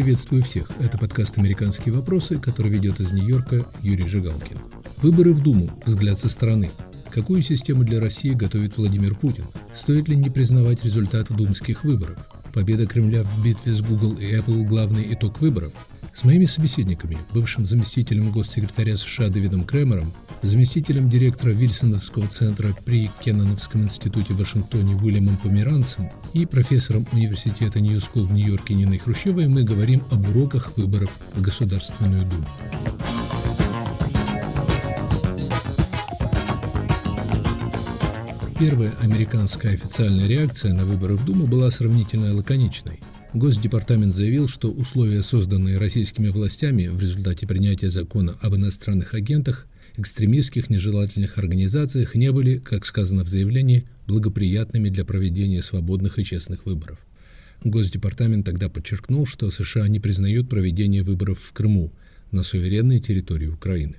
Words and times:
Приветствую 0.00 0.42
всех. 0.42 0.70
Это 0.80 0.96
подкаст 0.96 1.36
«Американские 1.36 1.94
вопросы», 1.94 2.38
который 2.38 2.70
ведет 2.70 3.00
из 3.00 3.12
Нью-Йорка 3.12 3.66
Юрий 3.82 4.08
Жигалкин. 4.08 4.56
Выборы 5.02 5.34
в 5.34 5.42
Думу. 5.42 5.68
Взгляд 5.84 6.18
со 6.18 6.30
стороны. 6.30 6.70
Какую 7.10 7.42
систему 7.42 7.84
для 7.84 8.00
России 8.00 8.30
готовит 8.30 8.78
Владимир 8.78 9.14
Путин? 9.14 9.44
Стоит 9.76 10.08
ли 10.08 10.16
не 10.16 10.30
признавать 10.30 10.82
результат 10.86 11.26
думских 11.28 11.84
выборов? 11.84 12.16
Победа 12.54 12.86
Кремля 12.86 13.24
в 13.24 13.44
битве 13.44 13.74
с 13.74 13.82
Google 13.82 14.14
и 14.14 14.24
Apple– 14.32 14.64
главный 14.66 15.12
итог 15.12 15.38
выборов? 15.42 15.74
С 16.14 16.24
моими 16.24 16.46
собеседниками, 16.46 17.18
бывшим 17.34 17.66
заместителем 17.66 18.32
госсекретаря 18.32 18.96
США 18.96 19.28
Дэвидом 19.28 19.64
Кремером, 19.64 20.10
заместителем 20.42 21.08
директора 21.08 21.50
Вильсоновского 21.50 22.26
центра 22.26 22.74
при 22.84 23.10
Кенноновском 23.22 23.82
институте 23.82 24.34
в 24.34 24.38
Вашингтоне 24.38 24.94
Уильямом 24.96 25.36
Померанцем 25.36 26.08
и 26.32 26.46
профессором 26.46 27.06
университета 27.12 27.80
New 27.80 27.95
School 27.95 28.24
в 28.24 28.32
Нью-Йорке 28.32 28.74
Ниной 28.74 28.98
Хрущевой 28.98 29.48
мы 29.48 29.64
говорим 29.64 30.02
об 30.10 30.28
уроках 30.28 30.76
выборов 30.76 31.10
в 31.34 31.42
Государственную 31.42 32.24
Думу. 32.24 32.46
Первая 38.58 38.92
американская 39.00 39.72
официальная 39.72 40.26
реакция 40.26 40.74
на 40.74 40.84
выборы 40.84 41.16
в 41.16 41.24
Думу 41.24 41.46
была 41.46 41.70
сравнительно 41.70 42.34
лаконичной. 42.34 43.00
Госдепартамент 43.32 44.14
заявил, 44.14 44.48
что 44.48 44.70
условия, 44.70 45.22
созданные 45.22 45.78
российскими 45.78 46.28
властями 46.28 46.88
в 46.88 47.00
результате 47.00 47.46
принятия 47.46 47.88
закона 47.88 48.36
об 48.42 48.56
иностранных 48.56 49.14
агентах, 49.14 49.66
экстремистских 50.00 50.70
нежелательных 50.70 51.38
организациях 51.38 52.14
не 52.14 52.32
были, 52.32 52.58
как 52.58 52.86
сказано 52.86 53.24
в 53.24 53.28
заявлении, 53.28 53.86
благоприятными 54.06 54.88
для 54.88 55.04
проведения 55.04 55.62
свободных 55.62 56.18
и 56.18 56.24
честных 56.24 56.66
выборов. 56.66 56.98
Госдепартамент 57.62 58.46
тогда 58.46 58.68
подчеркнул, 58.68 59.26
что 59.26 59.50
США 59.50 59.86
не 59.88 60.00
признают 60.00 60.48
проведение 60.48 61.02
выборов 61.02 61.40
в 61.40 61.52
Крыму, 61.52 61.92
на 62.30 62.42
суверенной 62.42 63.00
территории 63.00 63.48
Украины. 63.48 63.96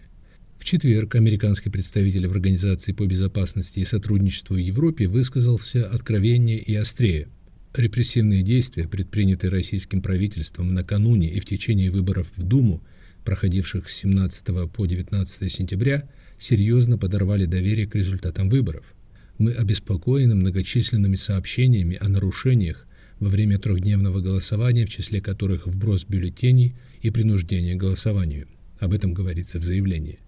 В 0.58 0.64
четверг 0.64 1.16
американский 1.16 1.70
представитель 1.70 2.28
в 2.28 2.32
Организации 2.32 2.92
по 2.92 3.06
безопасности 3.06 3.80
и 3.80 3.86
сотрудничеству 3.86 4.56
в 4.56 4.60
Европе 4.60 5.08
высказался 5.08 5.88
откровеннее 5.88 6.60
и 6.60 6.76
острее. 6.76 7.28
Репрессивные 7.76 8.44
действия, 8.44 8.88
предпринятые 8.88 9.50
российским 9.50 10.02
правительством 10.02 10.74
накануне 10.74 11.30
и 11.32 11.40
в 11.40 11.46
течение 11.46 11.90
выборов 11.90 12.28
в 12.36 12.44
Думу, 12.44 12.84
проходивших 13.24 13.90
с 13.90 13.98
17 13.98 14.72
по 14.72 14.86
19 14.86 15.52
сентября, 15.52 16.10
серьезно 16.40 16.98
подорвали 16.98 17.46
доверие 17.46 17.88
к 17.88 17.96
результатам 17.96 18.50
выборов. 18.50 18.94
Мы 19.38 19.54
обеспокоены 19.54 20.36
многочисленными 20.36 21.16
сообщениями 21.16 21.98
о 22.00 22.10
нарушениях 22.10 22.88
во 23.20 23.30
время 23.30 23.60
трехдневного 23.60 24.20
голосования, 24.20 24.86
в 24.86 24.90
числе 24.90 25.22
которых 25.22 25.68
вброс 25.68 26.06
бюллетеней 26.06 26.76
и 27.02 27.12
принуждение 27.12 27.76
к 27.76 27.80
голосованию. 27.80 28.48
Об 28.80 28.94
этом 28.94 29.14
говорится 29.14 29.60
в 29.60 29.64
заявлении. 29.64 30.20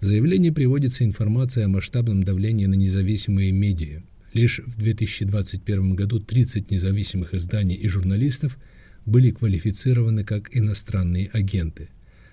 В 0.00 0.04
заявлении 0.04 0.50
приводится 0.50 1.04
информация 1.04 1.64
о 1.64 1.68
масштабном 1.68 2.22
давлении 2.22 2.66
на 2.66 2.74
независимые 2.74 3.52
медиа. 3.52 4.02
Лишь 4.32 4.60
в 4.64 4.76
2021 4.76 5.94
году 5.94 6.20
30 6.20 6.70
независимых 6.70 7.34
изданий 7.34 7.76
и 7.76 7.88
журналистов 7.88 8.58
были 9.06 9.30
квалифицированы 9.30 10.24
как 10.24 10.54
иностранные 10.56 11.28
агенты. 11.32 11.88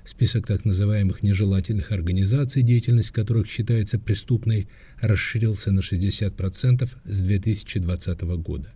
Список 0.06 0.48
так 0.48 0.66
называемых 0.66 1.24
нежелательных 1.24 1.92
организаций, 1.92 2.62
деятельность 2.62 3.12
которых 3.12 3.48
считается 3.48 4.00
преступной, 4.00 4.68
расширился 5.02 5.72
на 5.72 5.80
60% 5.80 6.90
с 7.04 7.22
2020 7.22 8.22
года. 8.22 8.74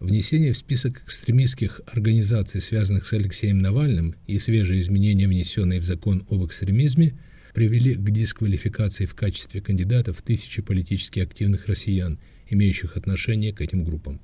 Внесение 0.00 0.52
в 0.52 0.58
список 0.58 1.02
экстремистских 1.06 1.80
организаций, 1.86 2.60
связанных 2.60 3.06
с 3.06 3.12
Алексеем 3.12 3.60
Навальным, 3.60 4.16
и 4.26 4.38
свежие 4.38 4.80
изменения, 4.80 5.28
внесенные 5.28 5.80
в 5.80 5.84
закон 5.84 6.26
об 6.28 6.44
экстремизме– 6.44 7.18
привели 7.54 7.94
к 7.94 8.10
дисквалификации 8.10 9.06
в 9.06 9.14
качестве 9.14 9.60
кандидатов 9.62 10.20
тысячи 10.22 10.60
политически 10.60 11.20
активных 11.20 11.66
россиян, 11.68 12.18
имеющих 12.50 12.96
отношение 12.96 13.52
к 13.52 13.60
этим 13.62 13.84
группам. 13.84 14.20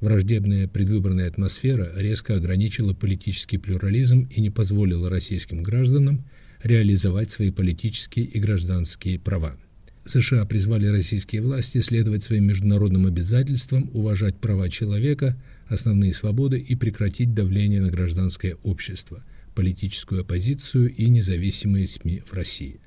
Враждебная 0.00 0.68
предвыборная 0.68 1.28
атмосфера 1.28 1.90
резко 1.96 2.36
ограничила 2.36 2.92
политический 2.92 3.56
плюрализм 3.56 4.28
и 4.30 4.40
не 4.40 4.50
позволила 4.50 5.08
российским 5.08 5.62
гражданам 5.62 6.24
реализовать 6.62 7.30
свои 7.30 7.50
политические 7.50 8.26
и 8.26 8.38
гражданские 8.38 9.18
права. 9.18 9.56
США 10.04 10.44
призвали 10.44 10.86
российские 10.86 11.42
власти 11.42 11.80
следовать 11.80 12.22
своим 12.22 12.44
международным 12.44 13.06
обязательствам, 13.06 13.90
уважать 13.92 14.36
права 14.36 14.68
человека, 14.68 15.36
основные 15.66 16.12
свободы 16.12 16.58
и 16.58 16.76
прекратить 16.76 17.34
давление 17.34 17.80
на 17.80 17.90
гражданское 17.90 18.56
общество– 18.62 19.24
политическую 19.56 20.20
оппозицию 20.20 20.94
и 20.94 21.08
независимые 21.08 21.88
СМИ 21.88 22.22
в 22.24 22.34
России. 22.34 22.80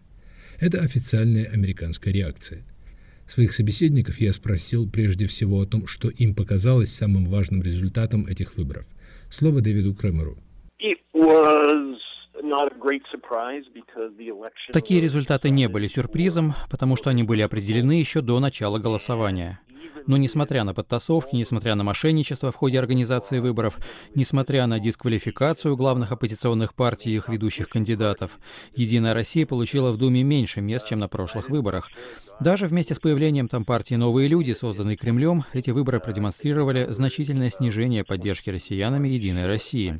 Это 0.59 0.81
официальная 0.81 1.45
американская 1.45 2.13
реакция. 2.13 2.61
Своих 3.29 3.53
собеседников 3.53 4.19
я 4.19 4.33
спросил 4.33 4.89
прежде 4.89 5.27
всего 5.27 5.61
о 5.61 5.67
том, 5.67 5.85
что 5.85 6.09
им 6.09 6.33
показалось 6.33 6.91
самым 6.91 7.27
важным 7.27 7.61
результатом 7.61 8.25
этих 8.25 8.57
выборов. 8.57 8.87
Слово 9.29 9.61
Дэвиду 9.61 9.93
Кремеру. 9.93 10.39
Такие 14.73 15.01
результаты 15.01 15.51
не 15.51 15.67
были 15.69 15.85
сюрпризом, 15.85 16.55
потому 16.71 16.95
что 16.95 17.11
они 17.11 17.21
были 17.21 17.43
определены 17.43 17.91
еще 17.91 18.21
до 18.21 18.39
начала 18.39 18.79
голосования. 18.79 19.59
Но 20.07 20.17
несмотря 20.17 20.63
на 20.63 20.73
подтасовки, 20.73 21.35
несмотря 21.35 21.75
на 21.75 21.83
мошенничество 21.83 22.51
в 22.51 22.55
ходе 22.55 22.79
организации 22.79 23.37
выборов, 23.37 23.77
несмотря 24.15 24.65
на 24.65 24.79
дисквалификацию 24.79 25.77
главных 25.77 26.11
оппозиционных 26.11 26.73
партий 26.73 27.11
и 27.11 27.15
их 27.17 27.29
ведущих 27.29 27.69
кандидатов, 27.69 28.39
«Единая 28.73 29.13
Россия» 29.13 29.45
получила 29.45 29.91
в 29.91 29.97
Думе 29.97 30.23
меньше 30.23 30.61
мест, 30.61 30.87
чем 30.87 30.99
на 30.99 31.07
прошлых 31.07 31.49
выборах. 31.49 31.91
Даже 32.39 32.67
вместе 32.67 32.93
с 32.93 32.99
появлением 32.99 33.49
там 33.49 33.65
партии 33.65 33.95
«Новые 33.95 34.29
люди», 34.29 34.53
созданной 34.53 34.95
Кремлем, 34.95 35.43
эти 35.51 35.71
выборы 35.71 35.99
продемонстрировали 35.99 36.87
значительное 36.89 37.49
снижение 37.49 38.05
поддержки 38.05 38.49
россиянами 38.49 39.09
«Единой 39.09 39.45
России». 39.45 39.99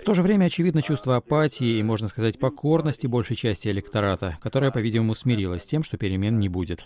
В 0.00 0.04
то 0.04 0.14
же 0.14 0.22
время 0.22 0.46
очевидно 0.46 0.82
чувство 0.82 1.16
апатии 1.16 1.78
и, 1.78 1.82
можно 1.82 2.08
сказать, 2.08 2.38
покорности 2.38 3.06
большей 3.06 3.36
части 3.36 3.68
электората, 3.68 4.38
которая, 4.42 4.72
по-видимому, 4.72 5.14
смирилась 5.14 5.62
с 5.62 5.66
тем, 5.66 5.84
что 5.84 5.98
перемен 5.98 6.38
не 6.38 6.48
будет. 6.48 6.84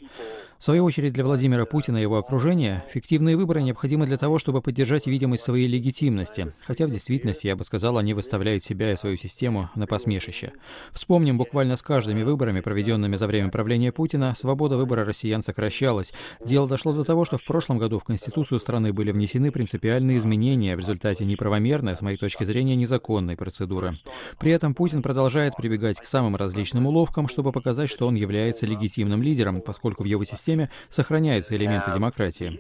В 0.59 0.65
свою 0.65 0.85
очередь, 0.85 1.13
для 1.13 1.25
Владимира 1.25 1.67
Путина 1.67 1.99
и 1.99 2.03
его 2.03 2.19
окружения 2.19 2.85
фиктивные 2.93 3.37
выборы 3.37 3.63
необходимы 3.63 4.07
для 4.07 4.17
того, 4.17 4.39
чтобы 4.39 4.63
поддержать 4.63 5.07
видимость 5.07 5.43
своей 5.43 5.67
легитимности, 5.67 6.53
хотя 6.63 6.87
в 6.87 6.91
действительности, 6.91 7.49
я 7.49 7.57
бы 7.57 7.65
сказал, 7.65 7.99
они 7.99 8.15
выставляют 8.15 8.63
себя 8.63 8.93
и 8.93 8.97
свою 8.97 9.17
систему 9.17 9.71
на 9.75 9.87
посмешище. 9.87 10.53
Вспомним, 10.93 11.37
буквально 11.37 11.77
с 11.77 11.83
каждыми 11.83 12.23
выборами, 12.23 12.61
проведенными 12.61 13.17
за 13.17 13.27
время 13.27 13.51
правления 13.51 13.91
Путина, 13.91 14.37
свобода 14.39 14.77
выбора 14.83 15.05
россиян 15.05 15.43
сокращалась. 15.43 16.13
Дело 16.45 16.69
дошло 16.69 16.93
до 16.93 17.05
того, 17.05 17.25
что 17.25 17.39
в 17.39 17.45
прошлом 17.45 17.79
году 17.79 17.99
в 17.99 18.05
Конституцию 18.05 18.61
страны 18.61 18.93
были 18.93 19.11
внесены 19.11 19.51
принципиальные 19.51 20.19
изменения 20.19 20.77
в 20.77 20.81
результате 20.81 21.25
неправомерной, 21.25 21.97
с 21.97 22.03
моей 22.03 22.19
точки 22.19 22.45
зрения, 22.45 22.77
незаконной 22.77 23.37
процедуры. 23.37 23.99
При 24.39 24.53
этом 24.53 24.75
Путин 24.75 25.03
продолжает 25.03 25.57
прибегать 25.57 25.99
к 25.99 26.05
самым 26.05 26.37
различным 26.37 26.87
уловкам, 26.87 27.27
чтобы 27.27 27.53
показать, 27.53 27.89
что 27.89 28.07
он 28.07 28.15
является 28.15 28.67
легитимным 28.67 29.23
лидером, 29.23 29.61
поскольку 29.61 30.03
в 30.03 30.07
его 30.07 30.25
системе 30.25 30.43
системе 30.43 30.71
сохраняются 30.89 31.57
элементы 31.57 31.93
демократии. 31.93 32.59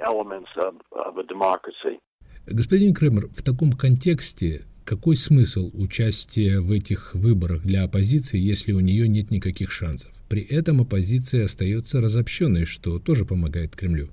Господин 2.46 2.94
Кремер, 2.94 3.28
в 3.28 3.42
таком 3.42 3.72
контексте 3.72 4.64
какой 4.84 5.16
смысл 5.16 5.70
участия 5.74 6.60
в 6.60 6.72
этих 6.72 7.14
выборах 7.14 7.62
для 7.62 7.84
оппозиции, 7.84 8.38
если 8.38 8.72
у 8.72 8.80
нее 8.80 9.06
нет 9.06 9.30
никаких 9.30 9.70
шансов? 9.70 10.10
При 10.32 10.40
этом 10.40 10.80
оппозиция 10.80 11.44
остается 11.44 12.00
разобщенной, 12.00 12.64
что 12.64 12.98
тоже 12.98 13.26
помогает 13.26 13.76
Кремлю. 13.76 14.08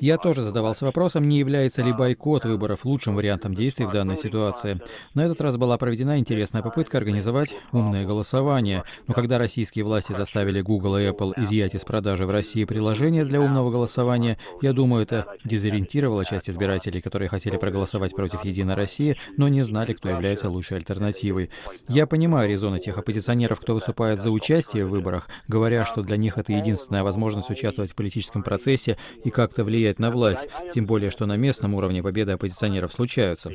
Я 0.00 0.18
тоже 0.18 0.42
задавался 0.42 0.84
вопросом, 0.84 1.26
не 1.26 1.38
является 1.38 1.82
ли 1.82 1.90
бойкот 1.90 2.44
выборов 2.44 2.84
лучшим 2.84 3.14
вариантом 3.16 3.54
действий 3.54 3.86
в 3.86 3.90
данной 3.90 4.18
ситуации. 4.18 4.82
На 5.14 5.24
этот 5.24 5.40
раз 5.40 5.56
была 5.56 5.78
проведена 5.78 6.18
интересная 6.18 6.60
попытка 6.60 6.98
организовать 6.98 7.54
умное 7.72 8.04
голосование, 8.04 8.84
но 9.06 9.14
когда 9.14 9.38
российские 9.38 9.86
власти 9.86 10.12
заставили 10.12 10.60
Google 10.60 10.98
и 10.98 11.08
Apple 11.08 11.32
изъять 11.38 11.74
из 11.74 11.86
продажи 11.86 12.26
в 12.26 12.30
России 12.30 12.64
приложения 12.64 13.24
для 13.24 13.40
умного 13.40 13.70
голосования, 13.70 14.36
я 14.60 14.74
думаю, 14.74 15.04
это 15.04 15.26
дезориентировало 15.42 16.26
часть 16.26 16.50
избирателей, 16.50 17.00
которые 17.00 17.30
хотели 17.30 17.56
проголосовать 17.56 18.14
против 18.14 18.44
«Единой 18.44 18.74
России», 18.74 19.16
но 19.38 19.48
не 19.48 19.62
знали, 19.62 19.94
кто 19.94 20.10
является 20.10 20.50
лучшей 20.50 20.76
альтернативой. 20.76 21.48
Я 21.88 22.06
понимаю 22.06 22.50
резоны 22.50 22.78
тех 22.78 22.98
оппозиционеров, 22.98 23.58
кто 23.60 23.72
выступает 23.72 24.20
за 24.20 24.30
участие 24.30 24.84
в 24.84 24.90
выборах, 24.90 25.30
говоря, 25.48 25.86
что 25.86 26.02
для 26.02 26.18
них 26.18 26.36
это 26.36 26.52
единственная 26.52 27.02
возможность 27.02 27.21
возможность 27.22 27.50
участвовать 27.50 27.92
в 27.92 27.94
политическом 27.94 28.42
процессе 28.42 28.96
и 29.24 29.30
как-то 29.30 29.64
влиять 29.64 29.98
на 29.98 30.10
власть, 30.10 30.48
тем 30.74 30.86
более, 30.86 31.10
что 31.10 31.26
на 31.26 31.36
местном 31.36 31.74
уровне 31.74 32.02
победы 32.02 32.32
оппозиционеров 32.32 32.92
случаются. 32.92 33.50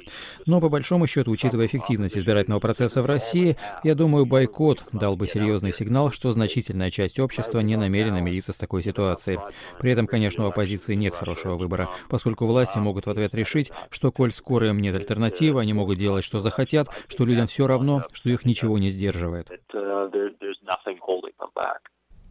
Но 0.46 0.62
по 0.62 0.70
большому 0.70 1.08
счету, 1.08 1.32
учитывая 1.32 1.66
эффективность 1.66 2.18
избирательного 2.18 2.60
процесса 2.60 3.02
в 3.02 3.06
России, 3.06 3.58
я 3.84 3.96
думаю, 3.96 4.26
бойкот 4.26 4.84
дал 4.92 5.16
бы 5.16 5.28
серьезный 5.28 5.74
сигнал, 5.74 6.12
что 6.12 6.32
значительная 6.32 6.92
часть 6.92 7.20
общества 7.20 7.60
не 7.60 7.76
намерена 7.76 8.20
мириться 8.20 8.54
с 8.54 8.58
такой 8.58 8.84
ситуацией. 8.84 9.40
При 9.80 9.92
этом, 9.92 10.08
конечно, 10.08 10.46
у 10.46 10.48
оппозиции 10.48 10.96
нет 10.96 11.14
хорошего 11.14 11.56
выбора, 11.56 11.90
поскольку 12.10 12.46
власти 12.46 12.78
могут 12.80 13.06
в 13.06 13.10
ответ 13.10 13.34
решить, 13.36 13.72
что 13.90 14.12
коль 14.12 14.32
скоро 14.32 14.70
им 14.70 14.80
нет 14.80 14.96
альтернативы, 14.96 15.62
они 15.62 15.74
могут 15.74 15.98
делать, 15.98 16.24
что 16.24 16.40
захотят, 16.40 16.88
что 17.08 17.26
людям 17.26 17.48
все 17.48 17.68
равно, 17.68 18.04
что 18.14 18.30
их 18.30 18.46
ничего 18.46 18.78
не 18.78 18.90
сдерживает. 18.90 19.50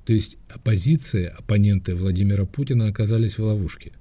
То 0.06 0.12
есть 0.12 0.38
оппозиция, 0.48 1.30
оппоненты 1.30 1.96
Владимира 1.96 2.46
Путина 2.46 2.86
оказались 2.86 3.38
в 3.38 3.44
ловушке. 3.44 3.92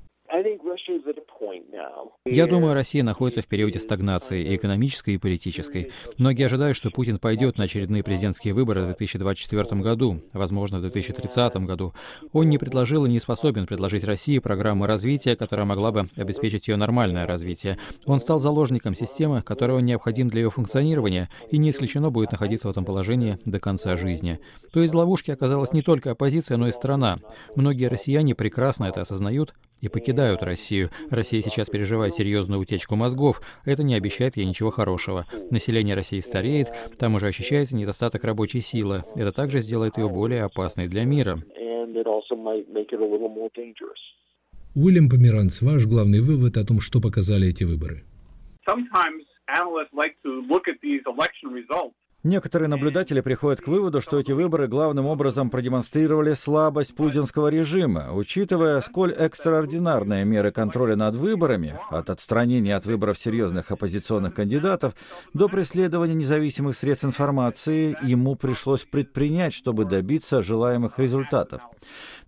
Я 2.27 2.48
думаю, 2.48 2.74
Россия 2.74 3.04
находится 3.04 3.44
в 3.44 3.45
периоде 3.45 3.80
стагнации 3.80 4.44
и 4.44 4.56
экономической, 4.56 5.13
и 5.13 5.18
политической. 5.19 5.92
Многие 6.18 6.48
ожидают, 6.48 6.75
что 6.75 6.89
Путин 6.89 7.19
пойдет 7.19 7.60
на 7.60 7.66
очередные 7.66 8.01
президентские 8.01 8.56
выборы 8.56 8.81
в 8.81 8.86
2024 8.86 9.80
году, 9.80 10.22
возможно, 10.33 10.80
в 10.80 10.81
2030 10.81 11.57
году. 11.57 11.94
Он 12.33 12.50
не 12.50 12.57
предложил 12.57 13.06
и 13.06 13.10
не 13.10 13.19
способен 13.19 13.68
предложить 13.68 14.04
России 14.04 14.39
программу 14.39 14.88
развития, 14.88 15.36
которая 15.36 15.68
могла 15.68 15.92
бы 15.92 16.10
обеспечить 16.16 16.68
ее 16.68 16.77
нормальное 16.77 17.27
развитие. 17.27 17.77
Он 18.07 18.19
стал 18.19 18.39
заложником 18.39 18.95
системы, 18.95 19.44
которая 19.44 19.80
необходима 19.81 20.31
для 20.31 20.42
ее 20.42 20.50
функционирования, 20.50 21.30
и 21.51 21.60
не 21.60 21.69
исключено 21.69 22.10
будет 22.10 22.31
находиться 22.31 22.68
в 22.68 22.72
этом 22.72 22.86
положении 22.86 23.38
до 23.45 23.60
конца 23.60 23.95
жизни. 23.98 24.39
То 24.74 24.81
есть 24.81 24.95
в 24.95 24.98
ловушке 24.98 25.33
оказалась 25.33 25.74
не 25.74 25.83
только 25.83 26.10
оппозиция, 26.10 26.57
но 26.57 26.69
и 26.69 26.72
страна. 26.72 27.18
Многие 27.56 27.86
россияне 27.86 28.33
прекрасно 28.33 28.86
это 28.86 29.01
осознают 29.01 29.54
и 29.81 29.89
покидают 29.89 30.44
Россию. 30.44 30.89
Россия 31.10 31.42
сейчас 31.42 31.69
переживает 31.69 32.13
серьезную 32.13 32.60
утечку 32.62 32.95
мозгов. 32.95 33.42
Это 33.66 33.83
не 33.83 33.95
обещает 33.95 34.38
ей 34.38 34.45
ничего 34.45 34.72
хорошего. 34.72 35.25
Население 35.51 35.95
России 35.95 36.19
стареет, 36.19 36.69
там 36.98 37.16
уже 37.16 37.27
ощущается 37.27 37.75
недостаток 37.75 38.24
рабочей 38.24 38.62
силы. 38.62 39.04
Это 39.16 39.31
также 39.31 39.60
сделает 39.60 39.98
ее 39.98 40.10
более 40.10 40.44
опасной 40.44 40.88
для 40.88 41.04
мира. 41.04 41.44
Уильям 44.75 45.10
Померанц, 45.10 45.62
ваш 45.62 45.86
главный 45.86 46.19
вывод 46.19 46.57
о 46.57 46.66
том, 46.66 46.81
что 46.81 47.00
показали 47.00 47.48
эти 47.48 47.63
выборы? 47.63 48.04
Некоторые 52.25 52.69
наблюдатели 52.69 53.22
приходят 53.22 53.62
к 53.62 53.68
выводу, 53.68 54.01
что 54.01 54.19
эти 54.19 54.31
выборы 54.31 54.68
главным 54.68 55.06
образом 55.06 55.51
продемонстрировали 55.51 56.33
слабость 56.33 56.95
путинского 56.95 57.50
режима, 57.50 58.10
учитывая, 58.13 58.81
сколь 58.81 59.12
экстраординарные 59.12 60.25
меры 60.25 60.50
контроля 60.50 60.95
над 60.95 61.16
выборами, 61.16 61.77
от 61.92 62.10
отстранения 62.10 62.75
от 62.75 62.88
выборов 62.88 63.19
серьезных 63.19 63.69
оппозиционных 63.69 64.33
кандидатов 64.33 64.95
до 65.36 65.48
преследования 65.48 66.16
независимых 66.16 66.75
средств 66.75 67.06
информации, 67.06 67.95
ему 68.01 68.33
пришлось 68.33 68.86
предпринять, 68.86 69.54
чтобы 69.54 69.86
добиться 69.86 70.42
желаемых 70.42 70.98
результатов. 70.98 71.62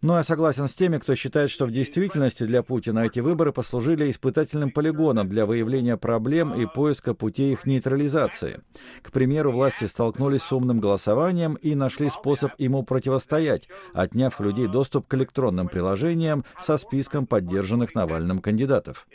Но 0.04 0.18
я 0.18 0.22
согласен 0.22 0.68
с 0.68 0.76
теми, 0.76 1.00
кто 1.00 1.16
считает, 1.16 1.50
что 1.50 1.66
в 1.66 1.72
действительности 1.72 2.44
для 2.44 2.62
Путина 2.62 3.00
эти 3.00 3.20
выборы 3.20 3.52
послужили 3.52 4.12
испытательным 4.12 4.70
полигоном 4.70 5.28
для 5.28 5.48
выявления 5.48 5.98
проблем 5.98 6.54
и 6.54 6.68
поиска 6.68 7.16
путей 7.16 7.54
их 7.54 7.66
нейтрализации. 7.66 8.62
К 9.02 9.12
примеру, 9.12 9.52
власти 9.52 9.87
столкнулись 9.88 10.44
с 10.44 10.51
умным 10.51 10.80
голосованием 10.80 11.56
и 11.56 11.75
нашли 11.75 12.10
способ 12.10 12.51
ему 12.57 12.84
противостоять, 12.84 13.68
отняв 13.94 14.39
у 14.39 14.44
людей 14.44 14.68
доступ 14.68 15.07
к 15.07 15.13
электронным 15.16 15.68
приложениям 15.68 16.45
со 16.62 16.78
списком 16.78 17.25
поддержанных 17.25 17.95
Навальным 17.95 18.39
кандидатов. 18.39 19.07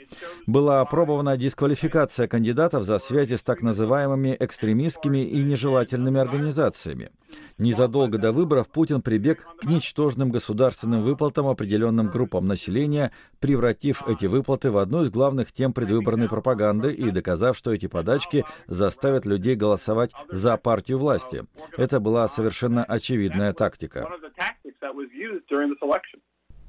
Была 0.46 0.80
опробована 0.80 1.36
дисквалификация 1.36 2.28
кандидатов 2.28 2.84
за 2.84 2.98
связи 2.98 3.34
с 3.34 3.42
так 3.42 3.62
называемыми 3.62 4.36
экстремистскими 4.38 5.24
и 5.24 5.42
нежелательными 5.42 6.20
организациями. 6.20 7.10
Незадолго 7.58 8.18
до 8.18 8.32
выборов 8.32 8.68
Путин 8.68 9.02
прибег 9.02 9.46
к 9.60 9.64
ничтожным 9.64 10.30
государственным 10.30 11.02
выплатам 11.02 11.46
определенным 11.46 12.08
группам 12.08 12.46
населения, 12.46 13.12
превратив 13.40 14.02
эти 14.08 14.26
выплаты 14.26 14.70
в 14.70 14.78
одну 14.78 15.02
из 15.02 15.10
главных 15.10 15.52
тем 15.52 15.72
предвыборной 15.72 16.28
пропаганды 16.28 16.92
и 16.92 17.10
доказав, 17.10 17.56
что 17.56 17.72
эти 17.72 17.86
подачки 17.86 18.44
заставят 18.66 19.26
людей 19.26 19.54
голосовать 19.54 20.10
за 20.30 20.56
партию 20.62 20.98
власти. 20.98 21.42
Это 21.76 22.00
была 22.00 22.28
совершенно 22.28 22.84
очевидная 22.84 23.52
тактика. 23.52 24.08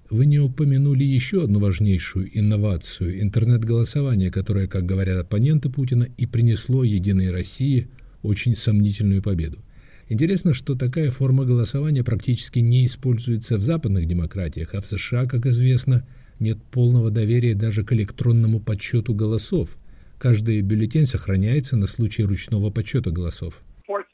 Вы 0.10 0.26
не 0.26 0.40
упомянули 0.40 1.04
еще 1.04 1.44
одну 1.44 1.60
важнейшую 1.60 2.38
инновацию– 2.38 3.22
интернет-голосование, 3.24 4.30
которое, 4.32 4.68
как 4.68 4.86
говорят 4.86 5.18
оппоненты 5.18 5.70
Путина, 5.70 6.08
и 6.18 6.26
принесло 6.26 6.84
«Единой 6.84 7.32
России» 7.32 7.90
очень 8.22 8.56
сомнительную 8.56 9.24
победу. 9.24 9.64
Интересно, 10.10 10.54
что 10.54 10.76
такая 10.76 11.10
форма 11.10 11.46
голосования 11.46 12.04
практически 12.04 12.60
не 12.60 12.86
используется 12.86 13.58
в 13.58 13.62
западных 13.62 14.06
демократиях, 14.06 14.76
а 14.76 14.82
в 14.82 14.86
США, 14.86 15.26
как 15.26 15.46
известно, 15.46 16.06
нет 16.40 16.62
полного 16.64 17.10
доверия 17.10 17.56
даже 17.56 17.84
к 17.84 17.94
электронному 17.94 18.60
подсчету 18.60 19.14
голосов. 19.14 19.78
Каждый 20.20 20.62
бюллетень 20.62 21.08
сохраняется 21.08 21.78
на 21.78 21.88
случай 21.88 22.24
ручного 22.24 22.70
подсчета 22.70 23.12
голосов. 23.12 23.64
sports 23.84 24.13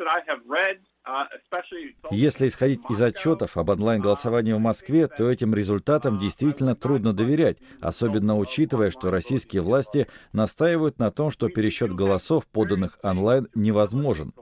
Если 2.12 2.48
исходить 2.48 2.82
из 2.90 3.02
отчетов 3.02 3.58
об 3.58 3.70
онлайн-голосовании 3.70 4.54
в 4.54 4.60
Москве, 4.60 5.08
то 5.08 5.30
этим 5.30 5.54
результатам 5.56 6.20
действительно 6.20 6.76
трудно 6.76 7.14
доверять, 7.14 7.58
особенно 7.82 8.38
учитывая, 8.38 8.92
что 8.92 9.10
российские 9.10 9.62
власти 9.62 10.08
настаивают 10.34 11.00
на 11.00 11.10
том, 11.12 11.32
что 11.32 11.50
пересчет 11.50 11.94
голосов, 11.94 12.48
поданных 12.48 13.00
онлайн, 13.02 13.48
невозможен. 13.56 14.34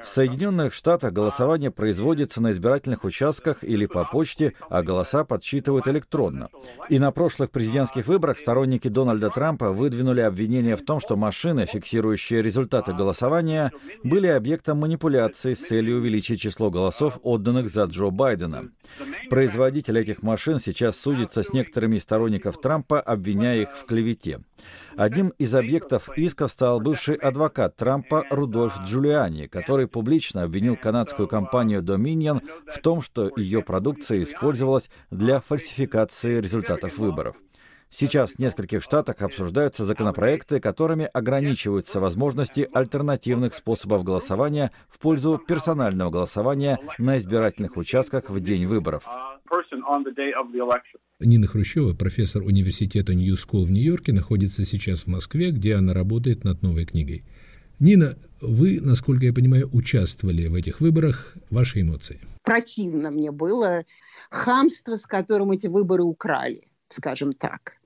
В 0.00 0.06
Соединенных 0.06 0.72
Штатах 0.72 1.12
голосование 1.12 1.70
производится 1.70 2.40
на 2.40 2.52
избирательных 2.52 3.04
участках 3.04 3.62
или 3.62 3.84
по 3.84 4.04
почте, 4.04 4.54
а 4.70 4.82
голоса 4.82 5.24
подсчитывают 5.24 5.86
электронно. 5.86 6.48
И 6.88 6.98
на 6.98 7.12
прошлых 7.12 7.50
президентских 7.50 8.06
выборах 8.06 8.38
сторонники 8.38 8.88
Дональда 8.88 9.28
Трампа 9.28 9.70
выдвинули 9.70 10.22
обвинение 10.22 10.76
в 10.76 10.84
том, 10.84 11.00
что 11.00 11.16
машины, 11.16 11.66
фиксирующие 11.66 12.40
результаты 12.40 12.94
голосования, 12.94 13.72
были 14.02 14.28
объектом 14.28 14.78
манипуляции 14.78 14.99
с 15.54 15.66
целью 15.66 15.98
увеличить 15.98 16.40
число 16.40 16.70
голосов, 16.70 17.18
отданных 17.22 17.70
за 17.70 17.84
Джо 17.84 18.10
Байдена. 18.10 18.70
Производитель 19.28 19.98
этих 19.98 20.22
машин 20.22 20.60
сейчас 20.60 20.96
судится 20.96 21.42
с 21.42 21.52
некоторыми 21.52 21.96
из 21.96 22.02
сторонников 22.02 22.60
Трампа, 22.60 23.00
обвиняя 23.00 23.62
их 23.62 23.70
в 23.70 23.86
клевете. 23.86 24.40
Одним 24.96 25.28
из 25.38 25.54
объектов 25.54 26.10
иска 26.16 26.48
стал 26.48 26.80
бывший 26.80 27.14
адвокат 27.14 27.76
Трампа 27.76 28.26
Рудольф 28.30 28.80
Джулиани, 28.84 29.46
который 29.46 29.88
публично 29.88 30.42
обвинил 30.42 30.76
канадскую 30.76 31.28
компанию 31.28 31.82
Dominion 31.82 32.40
в 32.66 32.78
том, 32.80 33.00
что 33.00 33.30
ее 33.36 33.62
продукция 33.62 34.22
использовалась 34.22 34.90
для 35.10 35.40
фальсификации 35.40 36.40
результатов 36.40 36.98
выборов. 36.98 37.36
Сейчас 37.92 38.32
в 38.32 38.38
нескольких 38.38 38.82
штатах 38.82 39.20
обсуждаются 39.20 39.84
законопроекты, 39.84 40.60
которыми 40.60 41.10
ограничиваются 41.12 41.98
возможности 41.98 42.68
альтернативных 42.72 43.52
способов 43.52 44.04
голосования 44.04 44.70
в 44.88 45.00
пользу 45.00 45.42
персонального 45.46 46.08
голосования 46.08 46.78
на 46.98 47.18
избирательных 47.18 47.76
участках 47.76 48.30
в 48.30 48.40
день 48.40 48.66
выборов. 48.66 49.06
Нина 51.18 51.46
Хрущева, 51.48 51.92
профессор 51.94 52.42
университета 52.42 53.14
Нью 53.14 53.34
School 53.34 53.64
в 53.64 53.70
Нью-Йорке, 53.72 54.12
находится 54.12 54.64
сейчас 54.64 55.00
в 55.00 55.06
Москве, 55.08 55.50
где 55.50 55.74
она 55.74 55.92
работает 55.92 56.44
над 56.44 56.62
новой 56.62 56.86
книгой. 56.86 57.24
Нина, 57.80 58.16
вы, 58.40 58.78
насколько 58.80 59.24
я 59.24 59.32
понимаю, 59.32 59.68
участвовали 59.72 60.46
в 60.46 60.54
этих 60.54 60.80
выборах. 60.80 61.34
Ваши 61.50 61.80
эмоции? 61.80 62.20
Противно 62.44 63.10
мне 63.10 63.32
было 63.32 63.84
хамство, 64.30 64.94
с 64.94 65.06
которым 65.06 65.50
эти 65.50 65.66
выборы 65.66 66.04
украли, 66.04 66.62
скажем 66.88 67.32
так. 67.32 67.79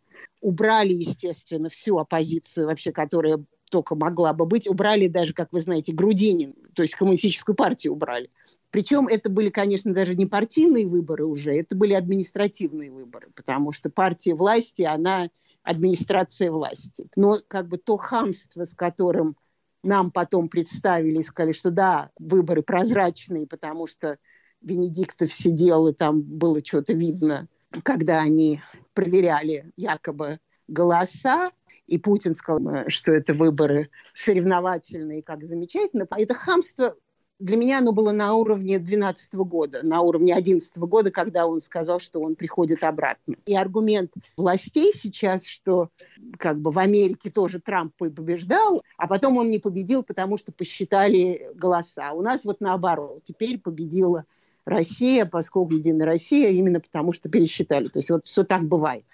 Убрали, 0.45 0.93
естественно, 0.93 1.71
всю 1.71 1.97
оппозицию 1.97 2.67
вообще, 2.67 2.93
которая 2.93 3.43
только 3.71 3.95
могла 3.95 4.35
бы 4.35 4.45
быть. 4.45 4.69
Убрали 4.69 5.09
даже, 5.09 5.33
как 5.33 5.51
вы 5.53 5.61
знаете, 5.63 5.95
Грудинин, 5.95 6.55
то 6.75 6.83
есть 6.83 6.95
коммунистическую 6.97 7.57
партию 7.57 7.95
убрали. 7.95 8.29
Причем 8.71 9.09
это 9.09 9.31
были, 9.31 9.49
конечно, 9.49 9.95
даже 9.95 10.15
не 10.15 10.27
партийные 10.27 10.87
выборы 10.87 11.25
уже, 11.25 11.55
это 11.55 11.75
были 11.75 11.95
административные 11.95 12.91
выборы, 12.91 13.31
потому 13.35 13.73
что 13.73 13.89
партия 13.89 14.35
власти, 14.35 14.83
она 14.83 15.31
администрация 15.63 16.51
власти. 16.51 17.09
Но 17.17 17.39
как 17.49 17.69
бы 17.69 17.79
то 17.79 17.97
хамство, 17.97 18.65
с 18.65 18.75
которым 18.75 19.39
нам 19.83 20.11
потом 20.11 20.51
представили 20.51 21.21
и 21.21 21.23
сказали, 21.23 21.53
что 21.53 21.71
да, 21.71 22.11
выборы 22.19 22.63
прозрачные, 22.63 23.47
потому 23.47 23.87
что 23.87 24.19
Венедиктов 24.61 25.33
сидел, 25.33 25.87
и 25.87 25.95
там 25.95 26.21
было 26.21 26.63
что-то 26.63 26.93
видно, 26.93 27.49
когда 27.83 28.21
они 28.21 28.61
проверяли 28.93 29.73
якобы 29.77 30.39
голоса, 30.69 31.51
и 31.87 31.99
Путин 31.99 32.35
сказал, 32.35 32.89
что 32.89 33.13
это 33.13 33.35
выборы 33.35 33.91
соревновательные, 34.15 35.23
как 35.23 35.45
замечательно. 35.45 36.07
Это 36.17 36.35
хамство 36.35 36.97
для 37.39 37.57
меня 37.57 37.79
оно 37.79 37.93
было 37.93 38.13
на 38.13 38.35
уровне 38.35 38.79
2012 38.79 39.35
года, 39.35 39.81
на 39.83 40.01
уровне 40.01 40.35
2011 40.35 40.79
года, 40.79 41.11
когда 41.11 41.47
он 41.47 41.61
сказал, 41.61 41.99
что 41.99 42.21
он 42.21 42.37
приходит 42.37 42.85
обратно. 42.85 43.35
И 43.45 43.57
аргумент 43.57 44.13
властей 44.37 44.93
сейчас, 44.95 45.45
что 45.45 45.91
как 46.39 46.61
бы 46.61 46.71
в 46.71 46.79
Америке 46.79 47.31
тоже 47.31 47.61
Трамп 47.61 47.95
побеждал, 47.97 48.81
а 48.97 49.07
потом 49.09 49.37
он 49.37 49.51
не 49.51 49.59
победил, 49.59 50.03
потому 50.03 50.39
что 50.39 50.53
посчитали 50.53 51.51
голоса. 51.55 52.13
У 52.13 52.23
нас 52.23 52.45
вот 52.45 52.61
наоборот. 52.61 53.23
Теперь 53.25 53.59
победила 53.59 54.25
Россия, 54.65 55.27
поскольку 55.27 55.75
Единая 55.75 56.07
Россия, 56.07 56.51
именно 56.51 56.81
потому 56.81 57.13
что 57.13 57.29
пересчитали. 57.29 57.89
То 57.89 57.99
есть 57.99 58.11
вот 58.11 58.23
все 58.25 58.45
так 58.45 58.65
бывает. 58.65 59.05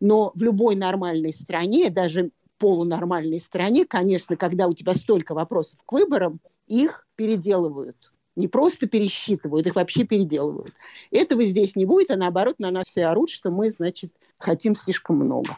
Но 0.00 0.32
в 0.34 0.42
любой 0.42 0.76
нормальной 0.76 1.32
стране, 1.32 1.90
даже 1.90 2.30
полунормальной 2.58 3.40
стране, 3.40 3.84
конечно, 3.84 4.36
когда 4.36 4.66
у 4.66 4.72
тебя 4.72 4.94
столько 4.94 5.34
вопросов 5.34 5.78
к 5.84 5.92
выборам, 5.92 6.40
их 6.66 7.06
переделывают. 7.16 8.12
Не 8.34 8.48
просто 8.48 8.86
пересчитывают, 8.86 9.66
их 9.66 9.76
вообще 9.76 10.04
переделывают. 10.04 10.74
Этого 11.10 11.42
здесь 11.44 11.74
не 11.74 11.86
будет, 11.86 12.10
а 12.10 12.16
наоборот 12.16 12.58
на 12.58 12.70
нас 12.70 12.86
все 12.86 13.06
орут, 13.06 13.30
что 13.30 13.50
мы, 13.50 13.70
значит, 13.70 14.12
хотим 14.38 14.76
слишком 14.76 15.16
много. 15.16 15.56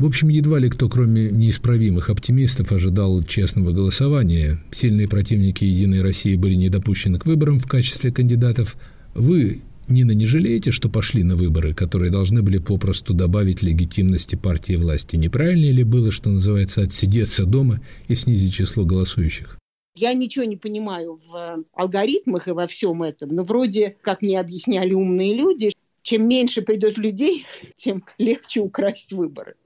В 0.00 0.06
общем, 0.06 0.28
едва 0.28 0.58
ли 0.58 0.70
кто, 0.70 0.88
кроме 0.88 1.30
неисправимых 1.30 2.08
оптимистов, 2.08 2.72
ожидал 2.72 3.22
честного 3.22 3.72
голосования. 3.72 4.58
Сильные 4.72 5.06
противники 5.06 5.62
«Единой 5.62 6.00
России» 6.00 6.36
были 6.36 6.54
не 6.54 6.70
допущены 6.70 7.18
к 7.18 7.26
выборам 7.26 7.58
в 7.58 7.68
качестве 7.68 8.10
кандидатов. 8.10 8.78
Вы, 9.14 9.60
Нина, 9.88 10.12
не 10.12 10.24
жалеете, 10.24 10.70
что 10.70 10.88
пошли 10.88 11.22
на 11.22 11.36
выборы, 11.36 11.74
которые 11.74 12.10
должны 12.10 12.40
были 12.40 12.56
попросту 12.56 13.12
добавить 13.12 13.62
легитимности 13.62 14.36
партии 14.36 14.76
власти? 14.76 15.16
Неправильнее 15.16 15.72
ли 15.72 15.84
было, 15.84 16.10
что 16.10 16.30
называется, 16.30 16.80
отсидеться 16.80 17.44
дома 17.44 17.82
и 18.08 18.14
снизить 18.14 18.54
число 18.54 18.86
голосующих? 18.86 19.58
Я 19.94 20.14
ничего 20.14 20.46
не 20.46 20.56
понимаю 20.56 21.20
в 21.28 21.62
алгоритмах 21.74 22.48
и 22.48 22.52
во 22.52 22.66
всем 22.66 23.02
этом, 23.02 23.34
но 23.34 23.42
вроде, 23.42 23.96
как 24.00 24.22
мне 24.22 24.40
объясняли 24.40 24.94
умные 24.94 25.34
люди, 25.34 25.72
чем 26.00 26.26
меньше 26.26 26.62
придет 26.62 26.96
людей, 26.96 27.44
тем 27.76 28.02
легче 28.16 28.60
украсть 28.60 29.12
выборы. 29.12 29.56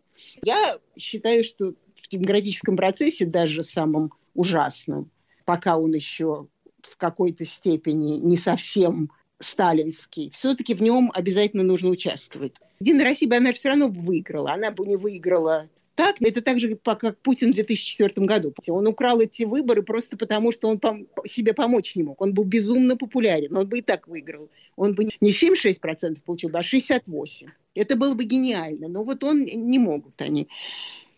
Я 0.45 0.79
считаю, 0.99 1.45
что 1.45 1.75
в 1.97 2.09
демократическом 2.09 2.77
процессе 2.77 3.25
даже 3.25 3.63
самым 3.63 4.13
ужасным, 4.35 5.11
пока 5.45 5.77
он 5.77 5.95
еще 5.95 6.49
в 6.83 6.97
какой-то 6.97 7.45
степени 7.45 8.19
не 8.19 8.37
совсем 8.37 9.11
сталинский, 9.41 10.31
все-таки 10.31 10.75
в 10.75 10.83
нем 10.83 11.11
обязательно 11.15 11.63
нужно 11.63 11.91
участвовать. 11.91 12.55
Единая 12.81 13.05
Россия 13.05 13.29
бы 13.29 13.37
она 13.37 13.53
все 13.53 13.71
равно 13.71 13.89
выиграла. 13.89 14.53
Она 14.53 14.71
бы 14.71 14.87
не 14.87 14.97
выиграла 14.97 15.69
так, 15.95 16.21
это 16.21 16.43
так 16.43 16.61
же, 16.61 16.77
как 16.77 17.19
Путин 17.19 17.53
в 17.53 17.55
2004 17.55 18.27
году. 18.27 18.55
Он 18.69 18.87
украл 18.87 19.21
эти 19.21 19.45
выборы 19.45 19.83
просто 19.83 20.17
потому, 20.17 20.53
что 20.53 20.69
он 20.69 20.79
пом- 20.79 21.07
себе 21.27 21.55
помочь 21.55 21.95
не 21.97 22.03
мог. 22.03 22.21
Он 22.21 22.35
был 22.35 22.45
безумно 22.45 22.97
популярен, 22.97 23.57
он 23.57 23.69
бы 23.69 23.79
и 23.79 23.83
так 23.83 24.09
выиграл. 24.09 24.51
Он 24.77 24.95
бы 24.95 25.09
не 25.21 25.31
76% 25.31 26.21
получил, 26.25 26.51
а 26.55 26.63
68%. 26.63 27.51
Это 27.75 27.97
было 27.97 28.15
бы 28.15 28.25
гениально, 28.25 28.89
но 28.89 29.05
вот 29.05 29.25
он 29.25 29.45
не 29.45 29.79
могут 29.79 30.21
они. 30.21 30.49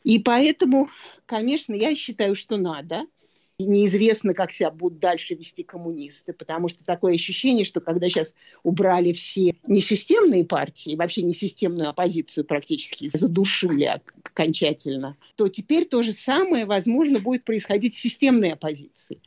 И 0.04 0.18
поэтому, 0.18 0.88
конечно, 1.26 1.75
я 1.75 1.95
считаю, 1.95 2.35
что 2.35 2.56
надо– 2.56 3.06
и 3.59 3.65
неизвестно, 3.65 4.35
как 4.35 4.53
себя 4.53 4.71
будут 4.71 4.99
дальше 4.99 5.35
вести 5.35 5.63
коммунисты, 5.63 6.33
потому 6.33 6.69
что 6.69 6.85
такое 6.85 7.15
ощущение, 7.15 7.65
что 7.65 7.81
когда 7.81 8.09
сейчас 8.09 8.35
убрали 8.63 9.13
все 9.13 9.57
несистемные 9.67 10.45
партии, 10.45 10.95
вообще 10.95 11.23
несистемную 11.23 11.89
оппозицию 11.89 12.45
практически 12.45 13.09
задушили 13.09 13.85
окончательно, 13.85 15.17
то 15.37 15.49
теперь 15.49 15.87
то 15.87 16.03
же 16.03 16.13
самое, 16.13 16.67
возможно, 16.67 17.19
будет 17.19 17.45
происходить 17.45 17.95
с 17.95 18.01
системной 18.01 18.53
оппозицией. 18.53 19.21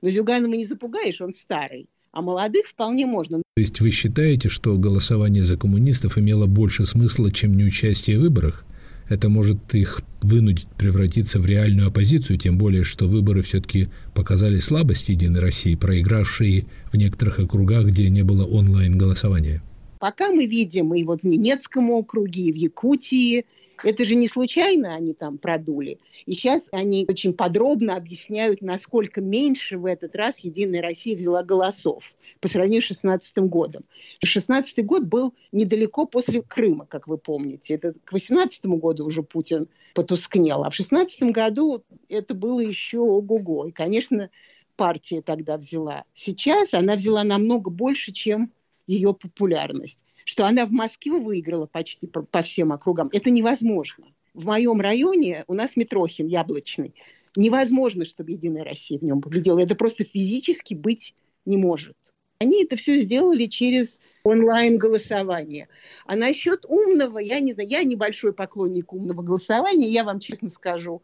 Но 0.00 0.10
Зюганова 0.10 0.52
не 0.52 0.64
запугаешь, 0.64 1.20
он 1.20 1.32
старый. 1.32 1.88
А 2.12 2.20
молодых 2.20 2.66
вполне 2.66 3.06
можно. 3.06 3.38
То 3.38 3.60
есть 3.60 3.80
вы 3.80 3.90
считаете, 3.90 4.50
что 4.50 4.76
голосование 4.76 5.44
за 5.44 5.56
коммунистов 5.56 6.18
имело 6.18 6.46
больше 6.46 6.84
смысла, 6.84 7.32
чем 7.32 7.56
неучастие 7.56 8.18
в 8.18 8.22
выборах? 8.22 8.64
Это 9.12 9.28
может 9.28 9.74
их 9.74 10.02
вынудить 10.22 10.66
превратиться 10.78 11.38
в 11.38 11.46
реальную 11.46 11.88
оппозицию, 11.88 12.38
тем 12.38 12.58
более, 12.58 12.84
что 12.84 13.06
выборы 13.06 13.42
все-таки 13.42 13.88
показали 14.14 14.58
слабость 14.58 15.08
Единой 15.08 15.40
России, 15.40 15.74
проигравшие 15.74 16.66
в 16.92 16.96
некоторых 16.96 17.38
округах, 17.38 17.86
где 17.86 18.08
не 18.08 18.22
было 18.22 18.44
онлайн-голосования. 18.44 19.62
Пока 19.98 20.30
мы 20.30 20.46
видим 20.46 20.94
и 20.94 21.04
вот 21.04 21.20
в 21.20 21.24
Ненецком 21.24 21.90
округе, 21.90 22.42
и 22.42 22.52
в 22.52 22.56
Якутии, 22.56 23.44
это 23.84 24.04
же 24.04 24.14
не 24.14 24.28
случайно 24.28 24.94
они 24.94 25.12
там 25.12 25.38
продули. 25.38 25.98
И 26.26 26.34
сейчас 26.34 26.68
они 26.72 27.04
очень 27.08 27.32
подробно 27.32 27.96
объясняют, 27.96 28.62
насколько 28.62 29.20
меньше 29.20 29.78
в 29.78 29.86
этот 29.86 30.14
раз 30.16 30.40
Единая 30.40 30.82
Россия 30.82 31.16
взяла 31.16 31.42
голосов 31.42 32.04
по 32.42 32.48
сравнению 32.48 32.82
с 32.82 32.88
2016 32.88 33.38
годом. 33.38 33.82
2016 34.20 34.84
год 34.84 35.04
был 35.04 35.32
недалеко 35.52 36.06
после 36.06 36.42
Крыма, 36.42 36.86
как 36.86 37.06
вы 37.06 37.16
помните. 37.16 37.74
Это 37.74 37.92
к 37.92 38.10
2018 38.10 38.66
году 38.66 39.06
уже 39.06 39.22
Путин 39.22 39.68
потускнел, 39.94 40.64
а 40.64 40.70
в 40.70 40.76
2016 40.76 41.22
году 41.32 41.84
это 42.08 42.34
было 42.34 42.58
еще 42.58 42.98
ого-го. 42.98 43.66
И, 43.66 43.70
конечно, 43.70 44.28
партия 44.74 45.22
тогда 45.22 45.56
взяла. 45.56 46.02
Сейчас 46.14 46.74
она 46.74 46.96
взяла 46.96 47.22
намного 47.22 47.70
больше, 47.70 48.10
чем 48.10 48.52
ее 48.88 49.14
популярность. 49.14 50.00
Что 50.24 50.44
она 50.44 50.66
в 50.66 50.72
Москве 50.72 51.12
выиграла 51.12 51.66
почти 51.66 52.08
по, 52.08 52.22
по 52.22 52.42
всем 52.42 52.72
округам, 52.72 53.08
это 53.12 53.30
невозможно. 53.30 54.06
В 54.34 54.46
моем 54.46 54.80
районе 54.80 55.44
у 55.46 55.54
нас 55.54 55.76
Митрохин, 55.76 56.26
Яблочный. 56.26 56.94
Невозможно, 57.36 58.04
чтобы 58.04 58.32
Единая 58.32 58.64
Россия 58.64 58.98
в 58.98 59.04
нем 59.04 59.20
победила. 59.20 59.60
Это 59.60 59.76
просто 59.76 60.02
физически 60.02 60.74
быть 60.74 61.14
не 61.44 61.56
может. 61.56 61.96
Они 62.42 62.64
это 62.64 62.76
все 62.76 62.96
сделали 62.96 63.46
через 63.46 64.00
онлайн-голосование. 64.24 65.68
А 66.06 66.16
насчет 66.16 66.64
умного, 66.66 67.18
я 67.18 67.38
не 67.38 67.52
знаю, 67.52 67.68
я 67.68 67.84
небольшой 67.84 68.32
поклонник 68.32 68.92
умного 68.92 69.22
голосования, 69.22 69.88
я 69.88 70.02
вам 70.02 70.18
честно 70.18 70.48
скажу, 70.48 71.02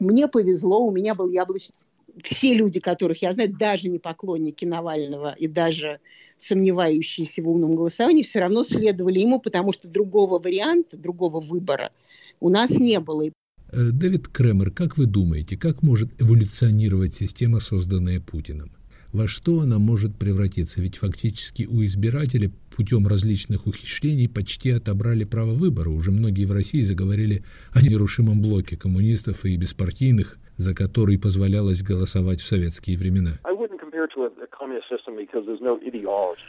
мне 0.00 0.26
повезло, 0.26 0.84
у 0.84 0.90
меня 0.90 1.14
был 1.14 1.30
яблочный. 1.30 1.76
Все 2.24 2.54
люди, 2.54 2.80
которых 2.80 3.22
я 3.22 3.32
знаю, 3.32 3.54
даже 3.56 3.88
не 3.88 4.00
поклонники 4.00 4.64
Навального 4.64 5.32
и 5.38 5.46
даже 5.46 6.00
сомневающиеся 6.38 7.42
в 7.42 7.48
умном 7.48 7.76
голосовании, 7.76 8.24
все 8.24 8.40
равно 8.40 8.64
следовали 8.64 9.20
ему, 9.20 9.40
потому 9.40 9.72
что 9.72 9.86
другого 9.88 10.40
варианта, 10.40 10.96
другого 10.96 11.40
выбора 11.40 11.92
у 12.40 12.48
нас 12.48 12.70
не 12.70 12.98
было. 12.98 13.26
Э, 13.26 13.30
Дэвид 13.92 14.26
Кремер, 14.26 14.72
как 14.72 14.96
вы 14.96 15.06
думаете, 15.06 15.56
как 15.56 15.82
может 15.82 16.20
эволюционировать 16.20 17.14
система, 17.14 17.60
созданная 17.60 18.20
Путиным? 18.20 18.72
Во 19.12 19.26
что 19.26 19.60
она 19.60 19.78
может 19.78 20.16
превратиться. 20.16 20.80
Ведь 20.80 20.96
фактически 20.96 21.64
у 21.64 21.84
избирателей 21.84 22.52
путем 22.74 23.06
различных 23.06 23.66
ухищрений 23.66 24.28
почти 24.28 24.70
отобрали 24.70 25.24
право 25.24 25.54
выбора. 25.54 25.90
Уже 25.90 26.10
многие 26.10 26.44
в 26.44 26.52
России 26.52 26.82
заговорили 26.82 27.42
о 27.72 27.82
нерушимом 27.82 28.40
блоке 28.40 28.76
коммунистов 28.76 29.44
и 29.44 29.56
беспартийных, 29.56 30.38
за 30.56 30.74
который 30.74 31.18
позволялось 31.18 31.82
голосовать 31.82 32.40
в 32.40 32.46
советские 32.46 32.96
времена. 32.96 33.38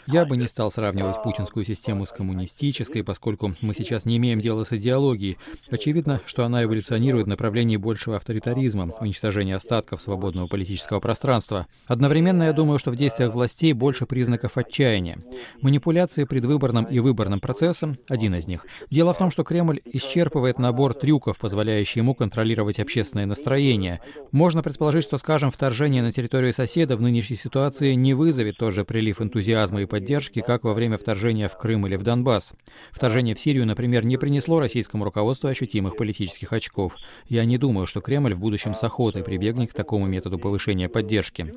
Я 0.08 0.26
бы 0.26 0.38
не 0.38 0.48
стал 0.48 0.72
сравнивать 0.72 1.22
путинскую 1.24 1.66
систему 1.66 2.06
с 2.06 2.12
коммунистической, 2.12 3.04
поскольку 3.04 3.54
мы 3.62 3.74
сейчас 3.74 4.06
не 4.06 4.18
имеем 4.18 4.40
дела 4.40 4.64
с 4.64 4.74
идеологией. 4.74 5.38
Очевидно, 5.70 6.22
что 6.26 6.46
она 6.46 6.64
эволюционирует 6.64 7.26
в 7.26 7.30
направлении 7.30 7.78
большего 7.78 8.16
авторитаризма, 8.18 8.92
уничтожения 9.00 9.56
остатков 9.56 10.02
свободного 10.02 10.48
политического 10.48 11.00
пространства. 11.00 11.68
Одновременно 11.88 12.44
я 12.44 12.54
думаю, 12.54 12.80
что 12.80 12.92
в 12.92 12.96
действиях 12.96 13.34
властей 13.34 13.74
больше 13.74 14.06
признаков 14.06 14.58
отчаяния. 14.58 15.18
Манипуляции 15.62 16.24
предвыборным 16.24 16.86
и 16.86 17.00
выборным 17.00 17.40
процессом— 17.40 17.98
один 18.10 18.36
из 18.36 18.48
них. 18.48 18.66
Дело 18.90 19.14
в 19.14 19.18
том, 19.18 19.32
что 19.32 19.44
Кремль 19.44 19.80
исчерпывает 19.86 20.60
набор 20.60 20.94
трюков, 20.94 21.40
позволяющий 21.40 22.00
ему 22.00 22.16
контролировать 22.16 22.80
общественное 22.80 23.26
настроение. 23.26 24.02
Можно 24.32 24.64
предположить, 24.64 25.04
что, 25.04 25.18
скажем, 25.18 25.52
вторжение 25.52 26.02
на 26.02 26.12
территорию 26.12 26.54
соседа 26.54 26.96
в 26.96 27.02
нынешней 27.02 27.38
ситуации 27.42 27.94
не 27.94 28.14
вызовет 28.14 28.58
тоже 28.58 28.86
прилив 28.86 29.22
энтузиазма 29.22 29.82
и 29.82 29.86
поддержки, 29.86 30.42
как 30.42 30.64
во 30.64 30.74
время 30.74 30.98
вторжения 30.98 31.50
в 31.50 31.58
Крым 31.58 31.88
или 31.88 31.96
в 31.96 32.04
Донбасс. 32.04 32.54
Вторжение 32.92 33.36
в 33.36 33.40
Сирию, 33.40 33.66
например, 33.66 34.06
не 34.06 34.18
принесло 34.18 34.60
российскому 34.60 35.04
руководству 35.04 35.50
ощутимых 35.50 35.98
политических 35.98 36.54
очков. 36.54 36.96
Я 37.28 37.44
не 37.46 37.58
думаю, 37.58 37.88
что 37.88 38.02
Кремль 38.02 38.34
в 38.34 38.40
будущем 38.40 38.74
с 38.74 38.84
охотой 38.84 39.24
прибегнет 39.24 39.72
к 39.72 39.74
такому 39.74 40.06
методу 40.06 40.38
повышения 40.38 40.88
поддержки. 40.88 41.54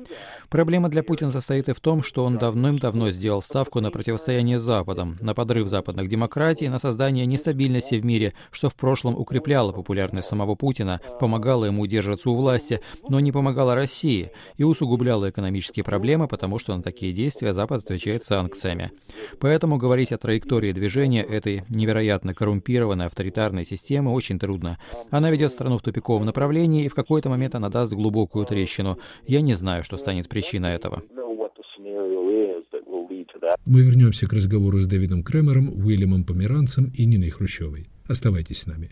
Проблема 0.49 0.89
для 0.89 1.03
Путина 1.03 1.31
состоит 1.31 1.69
и 1.69 1.73
в 1.73 1.79
том, 1.79 2.03
что 2.03 2.25
он 2.25 2.37
давным-давно 2.37 3.11
сделал 3.11 3.41
ставку 3.41 3.79
на 3.79 3.91
противостояние 3.91 4.59
с 4.59 4.63
Западом, 4.63 5.17
на 5.21 5.33
подрыв 5.33 5.67
западных 5.67 6.09
демократий, 6.09 6.67
на 6.67 6.79
создание 6.79 7.25
нестабильности 7.25 7.95
в 7.95 8.05
мире, 8.05 8.33
что 8.51 8.69
в 8.69 8.75
прошлом 8.75 9.15
укрепляло 9.15 9.71
популярность 9.71 10.27
самого 10.27 10.55
Путина, 10.55 10.99
помогало 11.19 11.65
ему 11.65 11.83
удерживаться 11.83 12.29
у 12.29 12.35
власти, 12.35 12.81
но 13.07 13.19
не 13.19 13.31
помогало 13.31 13.75
России 13.75 14.31
и 14.57 14.63
усугубляло 14.63 15.25
экономические 15.75 15.83
проблемы, 15.83 16.27
потому 16.27 16.59
что 16.59 16.75
на 16.75 16.81
такие 16.81 17.13
действия 17.13 17.53
Запад 17.53 17.83
отвечает 17.83 18.23
санкциями. 18.23 18.91
Поэтому 19.39 19.77
говорить 19.77 20.11
о 20.11 20.17
траектории 20.17 20.71
движения 20.71 21.23
этой 21.23 21.63
невероятно 21.69 22.33
коррумпированной 22.33 23.05
авторитарной 23.05 23.65
системы 23.65 24.11
очень 24.11 24.39
трудно. 24.39 24.77
Она 25.11 25.31
ведет 25.31 25.51
страну 25.51 25.77
в 25.77 25.81
тупиковом 25.81 26.25
направлении, 26.25 26.85
и 26.85 26.89
в 26.89 26.95
какой-то 26.95 27.29
момент 27.29 27.55
она 27.55 27.69
даст 27.69 27.93
глубокую 27.93 28.45
трещину. 28.45 28.97
Я 29.27 29.41
не 29.41 29.55
знаю, 29.55 29.83
что 29.83 29.97
станет 29.97 30.29
причиной 30.29 30.75
этого. 30.75 31.01
Мы 33.65 33.81
вернемся 33.81 34.27
к 34.27 34.33
разговору 34.33 34.79
с 34.79 34.87
Дэвидом 34.87 35.23
Кремером, 35.23 35.69
Уильямом 35.69 36.23
Померанцем 36.23 36.91
и 36.97 37.05
Ниной 37.05 37.29
Хрущевой. 37.29 37.87
Оставайтесь 38.07 38.59
с 38.59 38.67
нами. 38.67 38.91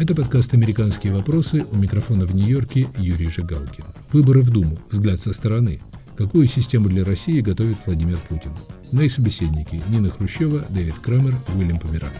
Это 0.00 0.14
подкаст 0.14 0.54
«Американские 0.54 1.12
вопросы». 1.12 1.66
У 1.72 1.76
микрофона 1.76 2.24
в 2.24 2.32
Нью-Йорке 2.32 2.88
Юрий 2.98 3.28
Жигалкин. 3.28 3.84
Выборы 4.12 4.42
в 4.42 4.50
Думу. 4.50 4.78
Взгляд 4.92 5.18
со 5.18 5.32
стороны. 5.32 5.80
Какую 6.16 6.46
систему 6.46 6.88
для 6.88 7.04
России 7.04 7.40
готовит 7.40 7.78
Владимир 7.84 8.16
Путин? 8.28 8.52
Мои 8.92 9.08
собеседники 9.08 9.82
Нина 9.88 10.08
Хрущева, 10.08 10.64
Дэвид 10.68 10.94
Крамер, 11.00 11.34
Уильям 11.52 11.80
Померанц. 11.80 12.12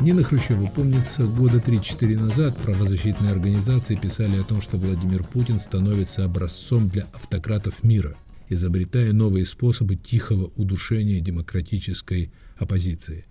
Нина 0.00 0.22
Хрущева, 0.22 0.66
помнится, 0.66 1.22
года 1.22 1.62
3-4 1.64 2.20
назад 2.20 2.54
правозащитные 2.58 3.32
организации 3.32 3.94
писали 3.94 4.38
о 4.38 4.44
том, 4.44 4.60
что 4.60 4.76
Владимир 4.76 5.24
Путин 5.24 5.58
становится 5.58 6.26
образцом 6.26 6.90
для 6.90 7.06
автократов 7.14 7.82
мира– 7.82 8.14
изобретая 8.48 9.12
новые 9.12 9.46
способы 9.46 9.96
тихого 9.96 10.52
удушения 10.56 11.20
демократической 11.20 12.30
оппозиции. 12.56 13.26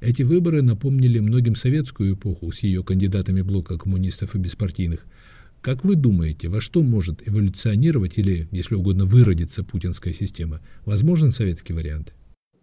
Эти 0.00 0.22
выборы 0.22 0.62
напомнили 0.62 1.18
многим 1.20 1.54
советскую 1.54 2.14
эпоху 2.14 2.52
с 2.52 2.60
ее 2.60 2.82
кандидатами 2.84 3.40
блока 3.40 3.78
коммунистов 3.78 4.34
и 4.34 4.38
беспартийных. 4.38 5.06
Как 5.62 5.84
вы 5.84 5.96
думаете, 5.96 6.48
во 6.48 6.60
что 6.60 6.82
может 6.82 7.26
эволюционировать 7.26 8.18
или, 8.18 8.46
если 8.52 8.74
угодно, 8.74 9.04
выродиться 9.04 9.64
путинская 9.64 10.12
система? 10.12 10.60
Возможен 10.84 11.32
советский 11.32 11.72
вариант? 11.72 12.14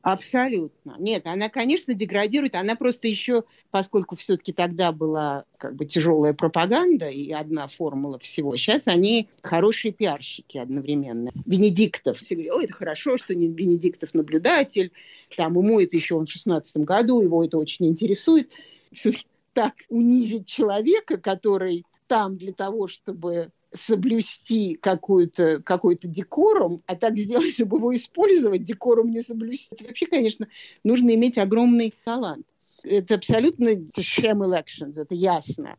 Абсолютно. 0.04 0.96
Нет, 1.00 1.26
она, 1.26 1.48
конечно, 1.48 1.94
деградирует. 1.94 2.56
Она 2.56 2.76
просто 2.76 3.08
еще, 3.08 3.46
поскольку 3.72 4.18
все-таки 4.18 4.52
тогда 4.52 4.92
была 4.92 5.46
как 5.58 5.76
бы 5.76 5.86
тяжелая 5.86 6.34
пропаганда 6.34 7.08
и 7.08 7.32
одна 7.32 7.68
формула 7.68 8.20
всего, 8.20 8.58
сейчас 8.58 8.90
они 8.90 9.30
хорошие 9.42 9.94
пиарщики 9.94 10.58
одновременно. 10.58 11.32
Венедиктов. 11.46 12.20
Все 12.20 12.36
говорят, 12.36 12.54
ой, 12.54 12.66
это 12.66 12.74
хорошо, 12.74 13.18
что 13.18 13.34
не 13.34 13.48
Венедиктов 13.48 14.14
наблюдатель. 14.14 14.92
Там 15.38 15.58
ему 15.58 15.80
это 15.80 15.96
еще 15.96 16.16
он 16.16 16.26
в 16.26 16.32
шестнадцатом 16.32 16.84
году, 16.84 17.22
его 17.22 17.42
это 17.46 17.58
очень 17.58 17.88
интересует. 17.88 18.50
Все-таки 18.92 19.26
так 19.54 19.74
унизить 19.88 20.48
человека, 20.48 21.18
который 21.18 21.86
там 22.08 22.36
для 22.36 22.52
того, 22.52 22.90
чтобы 22.90 23.52
соблюсти 23.74 24.76
какой-то 24.76 25.62
какой 25.64 25.98
декорум, 26.02 26.84
а 26.86 26.96
так 26.96 27.18
сделать, 27.18 27.54
чтобы 27.54 27.78
его 27.78 27.96
использовать, 27.96 28.64
декорум 28.64 29.12
не 29.12 29.22
соблюсти. 29.22 29.86
Вообще, 29.86 30.06
конечно, 30.06 30.48
нужно 30.84 31.14
иметь 31.16 31.38
огромный 31.38 31.94
талант. 32.04 32.46
Это 32.84 33.16
абсолютно 33.16 33.70
sham 33.70 34.40
elections, 34.40 35.00
это 35.00 35.16
ясно. 35.16 35.78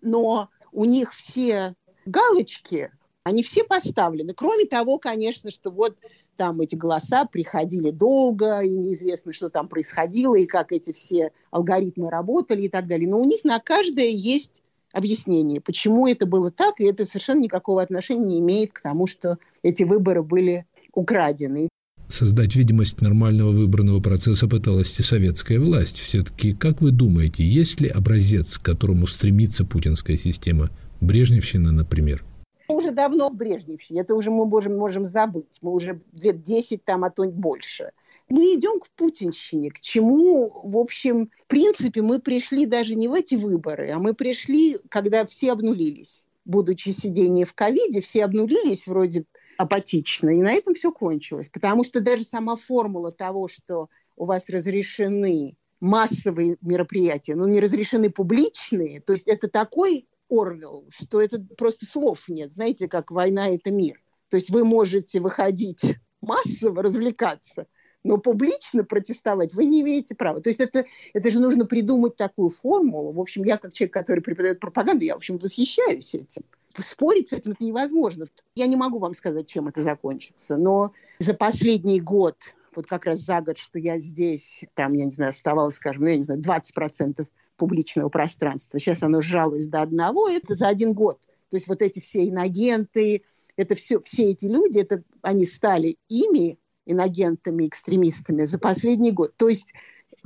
Но 0.00 0.48
у 0.72 0.84
них 0.84 1.12
все 1.14 1.74
галочки, 2.06 2.90
они 3.24 3.42
все 3.42 3.64
поставлены. 3.64 4.34
Кроме 4.34 4.66
того, 4.66 4.98
конечно, 4.98 5.50
что 5.50 5.70
вот 5.70 5.96
там 6.36 6.60
эти 6.60 6.74
голоса 6.74 7.24
приходили 7.24 7.90
долго, 7.90 8.60
и 8.60 8.68
неизвестно, 8.68 9.32
что 9.32 9.48
там 9.48 9.68
происходило, 9.68 10.34
и 10.34 10.46
как 10.46 10.72
эти 10.72 10.92
все 10.92 11.32
алгоритмы 11.50 12.10
работали 12.10 12.62
и 12.62 12.68
так 12.68 12.86
далее. 12.86 13.08
Но 13.08 13.18
у 13.18 13.24
них 13.24 13.44
на 13.44 13.60
каждое 13.60 14.08
есть 14.08 14.62
объяснение, 14.94 15.60
почему 15.60 16.06
это 16.06 16.24
было 16.24 16.50
так, 16.50 16.80
и 16.80 16.84
это 16.84 17.04
совершенно 17.04 17.40
никакого 17.40 17.82
отношения 17.82 18.24
не 18.24 18.38
имеет 18.38 18.72
к 18.72 18.80
тому, 18.80 19.06
что 19.06 19.38
эти 19.62 19.82
выборы 19.82 20.22
были 20.22 20.64
украдены. 20.94 21.68
Создать 22.08 22.54
видимость 22.54 23.00
нормального 23.00 23.50
выборного 23.50 24.00
процесса 24.00 24.46
пыталась 24.46 24.98
и 25.00 25.02
советская 25.02 25.58
власть. 25.58 25.98
Все-таки, 25.98 26.54
как 26.54 26.80
вы 26.80 26.92
думаете, 26.92 27.42
есть 27.42 27.80
ли 27.80 27.88
образец, 27.88 28.58
к 28.58 28.62
которому 28.62 29.06
стремится 29.06 29.64
путинская 29.64 30.16
система? 30.16 30.70
Брежневщина, 31.00 31.72
например? 31.72 32.24
Уже 32.68 32.92
давно 32.92 33.30
в 33.30 33.36
Брежневщине. 33.36 34.02
Это 34.02 34.14
уже 34.14 34.30
мы 34.30 34.46
можем, 34.46 34.76
можем 34.76 35.06
забыть. 35.06 35.58
Мы 35.60 35.72
уже 35.72 36.00
лет 36.20 36.42
10 36.42 36.84
там, 36.84 37.04
а 37.04 37.10
то 37.10 37.24
больше– 37.24 37.90
мы 38.28 38.54
идем 38.54 38.80
к 38.80 38.88
путинщине, 38.90 39.70
к 39.70 39.80
чему, 39.80 40.50
в 40.64 40.76
общем, 40.78 41.30
в 41.36 41.46
принципе, 41.46 42.02
мы 42.02 42.20
пришли 42.20 42.66
даже 42.66 42.94
не 42.94 43.08
в 43.08 43.14
эти 43.14 43.34
выборы, 43.34 43.90
а 43.90 43.98
мы 43.98 44.14
пришли, 44.14 44.78
когда 44.88 45.26
все 45.26 45.52
обнулились. 45.52 46.26
Будучи 46.44 46.90
сидение 46.90 47.46
в 47.46 47.54
ковиде, 47.54 48.00
все 48.00 48.24
обнулились 48.24 48.86
вроде 48.86 49.24
апатично, 49.56 50.28
и 50.28 50.42
на 50.42 50.52
этом 50.52 50.74
все 50.74 50.92
кончилось. 50.92 51.48
Потому 51.48 51.84
что 51.84 52.00
даже 52.00 52.24
сама 52.24 52.56
формула 52.56 53.12
того, 53.12 53.48
что 53.48 53.88
у 54.16 54.26
вас 54.26 54.48
разрешены 54.48 55.56
массовые 55.80 56.56
мероприятия, 56.60 57.34
но 57.34 57.46
не 57.46 57.60
разрешены 57.60 58.10
публичные, 58.10 59.00
то 59.00 59.12
есть 59.12 59.26
это 59.26 59.48
такой 59.48 60.06
Орвел, 60.30 60.86
что 60.90 61.20
это 61.20 61.44
просто 61.56 61.86
слов 61.86 62.24
нет. 62.28 62.52
Знаете, 62.52 62.88
как 62.88 63.10
война– 63.10 63.48
это 63.50 63.70
мир. 63.70 64.00
То 64.28 64.36
есть 64.36 64.50
вы 64.50 64.64
можете 64.64 65.20
выходить 65.20 65.96
массово 66.22 66.82
развлекаться, 66.82 67.66
но 68.04 68.18
публично 68.18 68.84
протестовать 68.84 69.54
вы 69.54 69.64
не 69.64 69.80
имеете 69.80 70.14
права. 70.14 70.40
То 70.40 70.50
есть 70.50 70.60
это, 70.60 70.84
это 71.14 71.30
же 71.30 71.40
нужно 71.40 71.64
придумать 71.64 72.16
такую 72.16 72.50
формулу. 72.50 73.12
В 73.12 73.20
общем, 73.20 73.42
я 73.44 73.56
как 73.56 73.72
человек, 73.72 73.94
который 73.94 74.20
преподает 74.20 74.60
пропаганду, 74.60 75.04
я, 75.04 75.14
в 75.14 75.18
общем, 75.18 75.38
восхищаюсь 75.38 76.14
этим. 76.14 76.42
Спорить 76.78 77.30
с 77.30 77.32
этим 77.32 77.52
это 77.52 77.64
невозможно. 77.64 78.26
Я 78.54 78.66
не 78.66 78.76
могу 78.76 78.98
вам 78.98 79.14
сказать, 79.14 79.46
чем 79.46 79.68
это 79.68 79.82
закончится, 79.82 80.56
но 80.56 80.92
за 81.18 81.32
последний 81.34 82.00
год, 82.00 82.36
вот 82.74 82.86
как 82.86 83.06
раз 83.06 83.20
за 83.20 83.40
год, 83.40 83.58
что 83.58 83.78
я 83.78 83.98
здесь, 83.98 84.64
там, 84.74 84.92
я 84.92 85.04
не 85.04 85.12
знаю, 85.12 85.30
оставалось, 85.30 85.76
скажем, 85.76 86.02
ну, 86.02 86.10
я 86.10 86.16
не 86.16 86.24
знаю, 86.24 86.40
20% 86.40 87.26
публичного 87.56 88.08
пространства. 88.08 88.80
Сейчас 88.80 89.02
оно 89.02 89.20
сжалось 89.20 89.66
до 89.66 89.82
одного, 89.82 90.28
это 90.28 90.54
за 90.54 90.68
один 90.68 90.92
год. 90.92 91.20
То 91.48 91.56
есть 91.56 91.68
вот 91.68 91.80
эти 91.80 92.00
все 92.00 92.28
инагенты, 92.28 93.22
это 93.56 93.76
все, 93.76 94.00
все 94.00 94.30
эти 94.30 94.46
люди, 94.46 94.78
это, 94.78 95.04
они 95.22 95.46
стали 95.46 95.96
ими, 96.08 96.58
инагентами, 96.86 97.66
экстремистами 97.66 98.44
за 98.44 98.58
последний 98.58 99.12
год. 99.12 99.34
То 99.36 99.48
есть 99.48 99.72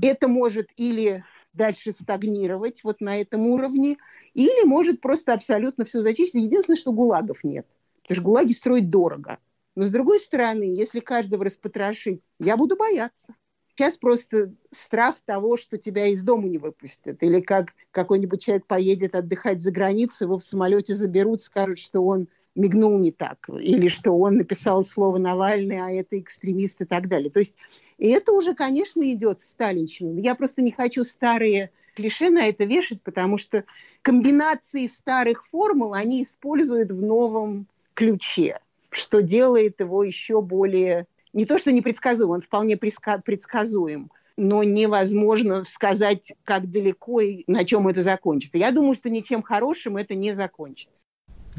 это 0.03 0.29
может 0.29 0.71
или 0.77 1.25
дальше 1.53 1.93
стагнировать 1.93 2.85
вот 2.85 3.01
на 3.01 3.21
этом 3.21 3.47
уровне, 3.47 3.97
или 4.35 4.67
может 4.67 5.01
просто 5.01 5.35
абсолютно 5.35 5.85
все 5.85 6.01
зачистить. 6.01 6.43
Единственное, 6.43 6.77
что 6.77 6.93
гулагов 6.93 7.45
нет. 7.45 7.67
Потому 8.03 8.17
что 8.17 8.25
гулаги 8.25 8.53
строить 8.53 8.91
дорого. 8.91 9.39
Но 9.75 9.85
с 9.85 9.91
другой 9.91 10.19
стороны, 10.21 10.65
если 10.65 11.01
каждого 11.01 11.45
распотрошить, 11.45 12.23
я 12.41 12.57
буду 12.57 12.77
бояться. 12.77 13.35
Сейчас 13.75 13.97
просто 13.97 14.53
страх 14.71 15.21
того, 15.25 15.57
что 15.57 15.79
тебя 15.79 16.07
из 16.07 16.23
дома 16.23 16.49
не 16.49 16.59
выпустят. 16.59 17.23
Или 17.23 17.41
как 17.41 17.75
какой-нибудь 17.93 18.43
человек 18.43 18.67
поедет 18.67 19.15
отдыхать 19.15 19.63
за 19.63 19.71
границу, 19.71 20.25
его 20.25 20.39
в 20.39 20.43
самолете 20.43 20.95
заберут, 20.95 21.43
скажут, 21.43 21.79
что 21.79 22.05
он 22.05 22.27
мигнул 22.59 22.99
не 22.99 23.13
так, 23.13 23.49
или 23.49 23.89
что 23.89 24.13
он 24.13 24.37
написал 24.37 24.85
слово 24.85 25.19
Навальный, 25.19 25.81
а 25.81 25.91
это 25.91 26.19
экстремист 26.19 26.81
и 26.81 26.85
так 26.85 27.09
далее. 27.09 27.31
То 27.31 27.39
есть 27.39 27.55
и 27.99 28.09
это 28.09 28.33
уже, 28.33 28.55
конечно, 28.55 29.03
идет 29.13 29.43
сталинщина. 29.43 30.19
Я 30.21 30.35
просто 30.35 30.63
не 30.63 30.71
хочу 30.71 31.05
старые 31.05 31.71
клише 31.95 32.31
на 32.31 32.47
это 32.47 32.65
вешать, 32.65 33.03
потому 33.03 33.39
что 33.39 33.65
комбинации 34.03 34.87
старых 34.87 35.45
формул 35.45 35.95
они 35.95 36.23
используют 36.23 36.93
в 36.93 37.03
новом 37.03 37.67
ключе, 37.95 38.61
что 38.91 39.21
делает 39.21 39.81
его 39.81 40.05
еще 40.05 40.41
более... 40.41 41.07
Не 41.33 41.45
то, 41.45 41.59
что 41.59 41.73
непредсказуем, 41.73 42.31
он 42.31 42.41
вполне 42.41 42.77
предсказуем, 42.77 44.11
но 44.37 44.63
невозможно 44.63 45.65
сказать, 45.65 46.33
как 46.45 46.71
далеко 46.71 47.21
и 47.21 47.45
на 47.49 47.65
чем 47.65 47.89
это 47.89 48.03
закончится. 48.03 48.59
Я 48.59 48.71
думаю, 48.71 48.95
что 48.95 49.11
ничем 49.11 49.43
хорошим 49.43 49.97
это 49.97 50.15
не 50.15 50.33
закончится. 50.33 51.08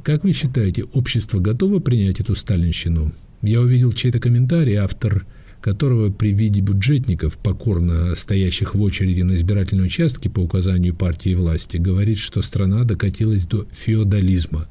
Как 0.03 0.23
вы 0.23 0.33
считаете, 0.33 0.83
общество 0.83 1.39
готово 1.39 1.79
принять 1.79 2.19
эту 2.19 2.35
сталинщину? 2.35 3.11
Я 3.41 3.61
увидел 3.61 3.91
чей-то 3.91 4.19
комментарий, 4.19 4.75
автор 4.75 5.25
которого 5.61 6.09
при 6.09 6.31
виде 6.31 6.61
бюджетников, 6.61 7.37
покорно 7.37 8.15
стоящих 8.15 8.75
в 8.75 8.81
очереди 8.81 9.23
на 9.23 9.33
избирательные 9.33 9.87
участки 9.87 10.29
по 10.29 10.39
указанию 10.39 10.95
партии 10.95 11.35
власти, 11.35 11.75
говорит, 11.75 12.17
что 12.17 12.41
страна 12.41 12.85
докатилась 12.85 13.45
до 13.45 13.65
феодализма. 13.71 14.67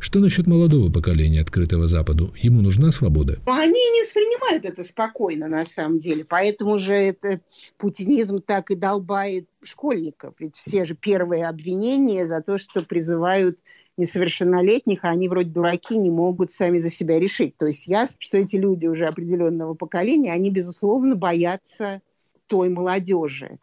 Что 0.00 0.20
насчет 0.20 0.46
молодого 0.46 0.92
поколения, 0.92 1.40
открытого 1.40 1.88
Западу? 1.88 2.32
Ему 2.40 2.60
нужна 2.60 2.92
свобода? 2.92 3.38
Они 3.46 3.90
не 3.90 4.02
воспринимают 4.02 4.64
это 4.64 4.84
спокойно, 4.84 5.48
на 5.48 5.64
самом 5.64 5.98
деле. 5.98 6.24
Поэтому 6.24 6.78
же 6.78 6.92
это 6.92 7.40
путинизм 7.78 8.40
так 8.40 8.70
и 8.70 8.76
долбает 8.76 9.48
школьников. 9.62 10.34
Ведь 10.38 10.54
все 10.54 10.84
же 10.84 10.94
первые 10.94 11.48
обвинения 11.48 12.26
за 12.26 12.42
то, 12.42 12.58
что 12.58 12.82
призывают 12.82 13.58
несовершеннолетних, 13.98 15.04
а 15.04 15.08
они 15.08 15.28
вроде 15.28 15.50
дураки, 15.50 15.98
не 15.98 16.10
могут 16.10 16.50
сами 16.50 16.78
за 16.78 16.90
себя 16.90 17.18
решить. 17.18 17.56
То 17.56 17.66
есть 17.66 17.86
ясно, 17.86 18.16
что 18.20 18.38
эти 18.38 18.56
люди 18.56 18.86
уже 18.86 19.06
определенного 19.06 19.74
поколения, 19.74 20.32
они, 20.32 20.50
безусловно, 20.50 21.16
боятся 21.16 22.00
той 22.46 22.68
молодежи. 22.68 23.58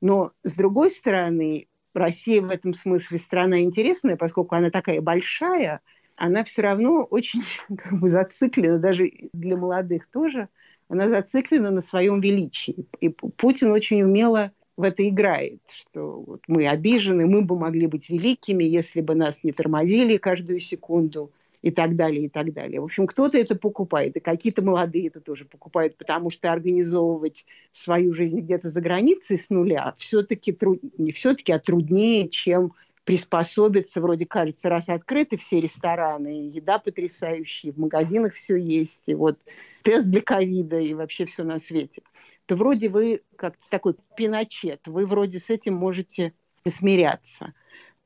Но, 0.00 0.32
с 0.42 0.54
другой 0.54 0.90
стороны, 0.90 1.68
Россия 1.94 2.40
в 2.40 2.50
этом 2.50 2.74
смысле 2.74 3.18
страна 3.18 3.60
интересная, 3.60 4.16
поскольку 4.16 4.54
она 4.54 4.70
такая 4.70 5.00
большая, 5.00 5.80
она 6.16 6.44
все 6.44 6.62
равно 6.62 7.04
очень 7.04 7.42
как 7.76 7.98
бы, 8.00 8.08
зациклена, 8.08 8.78
даже 8.78 9.10
для 9.32 9.56
молодых 9.56 10.06
тоже, 10.06 10.48
она 10.88 11.08
зациклена 11.08 11.70
на 11.70 11.80
своем 11.80 12.20
величии. 12.20 12.86
И 13.00 13.08
Путин 13.08 13.70
очень 13.70 14.02
умело 14.02 14.52
в 14.76 14.82
это 14.82 15.06
играет, 15.08 15.60
что 15.70 16.22
вот 16.26 16.42
мы 16.46 16.66
обижены, 16.66 17.26
мы 17.26 17.42
бы 17.42 17.58
могли 17.58 17.86
быть 17.86 18.08
великими, 18.08 18.64
если 18.64 19.00
бы 19.00 19.14
нас 19.14 19.36
не 19.42 19.52
тормозили 19.52 20.16
каждую 20.16 20.60
секунду 20.60 21.30
и 21.60 21.70
так 21.70 21.94
далее, 21.94 22.24
и 22.24 22.28
так 22.28 22.52
далее. 22.52 22.80
В 22.80 22.84
общем, 22.84 23.06
кто-то 23.06 23.38
это 23.38 23.54
покупает, 23.54 24.16
и 24.16 24.20
какие-то 24.20 24.62
молодые 24.62 25.08
это 25.08 25.20
тоже 25.20 25.44
покупают, 25.44 25.96
потому 25.96 26.30
что 26.30 26.50
организовывать 26.50 27.44
свою 27.72 28.12
жизнь 28.12 28.40
где-то 28.40 28.68
за 28.68 28.80
границей 28.80 29.38
с 29.38 29.48
нуля 29.48 29.94
все-таки 29.98 30.52
труд... 30.52 30.80
не 30.98 31.12
все-таки, 31.12 31.52
а 31.52 31.58
труднее, 31.58 32.28
чем 32.28 32.72
приспособиться, 33.04 34.00
вроде 34.00 34.26
кажется, 34.26 34.68
раз 34.68 34.88
открыты 34.88 35.36
все 35.36 35.60
рестораны, 35.60 36.50
еда 36.52 36.78
потрясающая, 36.78 37.72
в 37.72 37.78
магазинах 37.78 38.34
все 38.34 38.56
есть, 38.56 39.02
и 39.06 39.14
вот 39.14 39.38
тест 39.82 40.06
для 40.06 40.20
ковида, 40.20 40.78
и 40.78 40.94
вообще 40.94 41.24
все 41.24 41.42
на 41.42 41.58
свете, 41.58 42.02
то 42.46 42.56
вроде 42.56 42.88
вы 42.88 43.22
как 43.36 43.54
такой 43.70 43.94
пиночет, 44.16 44.86
вы 44.86 45.06
вроде 45.06 45.38
с 45.38 45.50
этим 45.50 45.74
можете 45.74 46.32
смиряться 46.66 47.54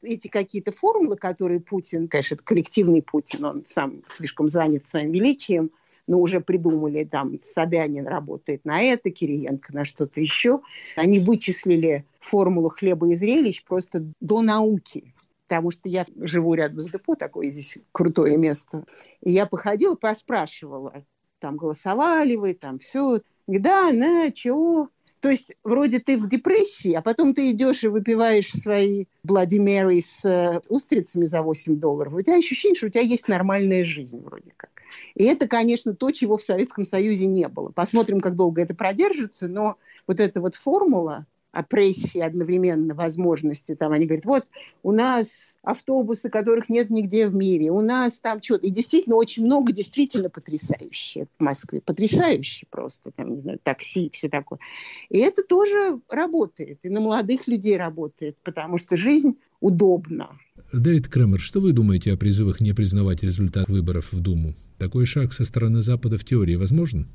эти 0.03 0.29
какие-то 0.29 0.72
формулы, 0.72 1.16
которые 1.16 1.61
Путин, 1.61 2.09
конечно, 2.09 2.35
это 2.35 2.44
коллективный 2.44 3.03
Путин, 3.03 3.44
он 3.44 3.64
сам 3.66 4.03
слишком 4.09 4.49
занят 4.49 4.87
своим 4.87 5.12
величием, 5.12 5.70
но 6.07 6.20
уже 6.20 6.40
придумали, 6.40 7.05
там, 7.05 7.40
Собянин 7.42 8.07
работает 8.07 8.64
на 8.64 8.81
это, 8.81 9.11
Кириенко 9.11 9.75
на 9.75 9.85
что-то 9.85 10.20
еще. 10.20 10.61
Они 10.94 11.18
вычислили 11.18 12.05
формулу 12.20 12.68
хлеба 12.68 13.09
и 13.11 13.16
зрелищ 13.16 13.64
просто 13.64 14.07
до 14.20 14.40
науки. 14.42 15.12
Потому 15.49 15.70
что 15.70 15.88
я 15.88 16.05
живу 16.16 16.55
рядом 16.55 16.81
с 16.81 16.88
депо, 16.88 17.14
такое 17.14 17.51
здесь 17.51 17.79
крутое 17.92 18.37
место. 18.37 18.85
И 19.20 19.33
я 19.33 19.46
походила, 19.46 19.94
поспрашивала, 19.94 21.05
там 21.40 21.57
голосовали 21.57 22.37
вы, 22.37 22.55
там 22.55 22.79
все. 22.79 23.20
Да, 23.46 23.92
на, 23.92 24.32
чего, 24.32 24.90
то 25.20 25.30
есть 25.30 25.52
вроде 25.62 25.98
ты 26.00 26.18
в 26.18 26.28
депрессии, 26.28 26.92
а 26.92 27.02
потом 27.02 27.35
ты 27.35 27.50
идешь 27.50 27.85
и 27.85 27.88
выпиваешь 27.88 28.50
свои 28.50 29.06
Bloody 29.26 29.59
Mary 29.59 30.00
с 30.00 30.24
э, 30.24 30.61
устрицами 30.68 31.24
за 31.24 31.42
8 31.42 31.78
долларов. 31.78 32.14
У 32.14 32.22
тебя 32.22 32.37
ощущение, 32.37 32.74
что 32.74 32.87
у 32.87 32.90
тебя 32.90 33.02
есть 33.02 33.28
нормальная 33.28 33.85
жизнь 33.85 34.20
вроде 34.20 34.52
как. 34.56 34.70
И 35.14 35.24
это, 35.24 35.48
конечно, 35.48 35.94
то, 35.94 36.11
чего 36.11 36.37
в 36.37 36.42
Советском 36.42 36.85
Союзе 36.85 37.26
не 37.26 37.48
было. 37.48 37.70
Посмотрим, 37.70 38.20
как 38.20 38.35
долго 38.35 38.62
это 38.62 38.74
продержится, 38.74 39.48
но 39.48 39.76
вот 40.06 40.20
эта 40.20 40.40
вот 40.40 40.54
формула, 40.54 41.26
опрессии 41.57 42.21
одновременно 42.21 42.95
возможности. 42.95 43.75
Там 43.75 43.92
они 43.92 44.07
говорят, 44.07 44.27
вот 44.27 44.47
у 44.83 44.92
нас 44.92 45.57
автобусы, 45.62 46.29
которых 46.29 46.69
нет 46.69 46.90
нигде 46.90 47.29
в 47.29 47.35
мире, 47.35 47.71
у 47.71 47.81
нас 47.81 48.21
там 48.21 48.42
что-то. 48.42 48.66
И 48.66 48.71
действительно 48.71 49.16
очень 49.16 49.45
много 49.45 49.73
действительно 49.73 50.29
потрясающее 50.29 51.27
в 51.38 51.42
Москве. 51.42 51.81
Потрясающе 51.81 52.66
просто, 52.71 53.11
там, 53.11 53.35
не 53.35 53.40
знаю, 53.40 53.59
такси 53.62 54.07
и 54.07 54.11
все 54.11 54.29
такое. 54.29 54.59
И 55.09 55.19
это 55.19 55.42
тоже 55.42 56.01
работает, 56.11 56.81
и 56.83 56.88
на 56.88 57.01
молодых 57.01 57.49
людей 57.49 57.77
работает, 57.77 58.37
потому 58.42 58.79
что 58.79 58.97
жизнь 58.97 59.38
удобна. 59.61 60.29
Дэвид 60.73 61.09
Кремер, 61.09 61.40
что 61.40 61.61
вы 61.61 61.73
думаете 61.73 62.12
о 62.12 62.16
призывах 62.16 62.61
не 62.61 62.73
признавать 62.73 63.23
результат 63.23 63.69
выборов 63.69 64.12
в 64.12 64.21
Думу? 64.21 64.55
Такой 64.79 65.07
шаг 65.07 65.33
со 65.33 65.45
стороны 65.45 65.81
Запада 65.81 66.19
в 66.19 66.25
теории 66.25 66.57
возможен? 66.57 67.07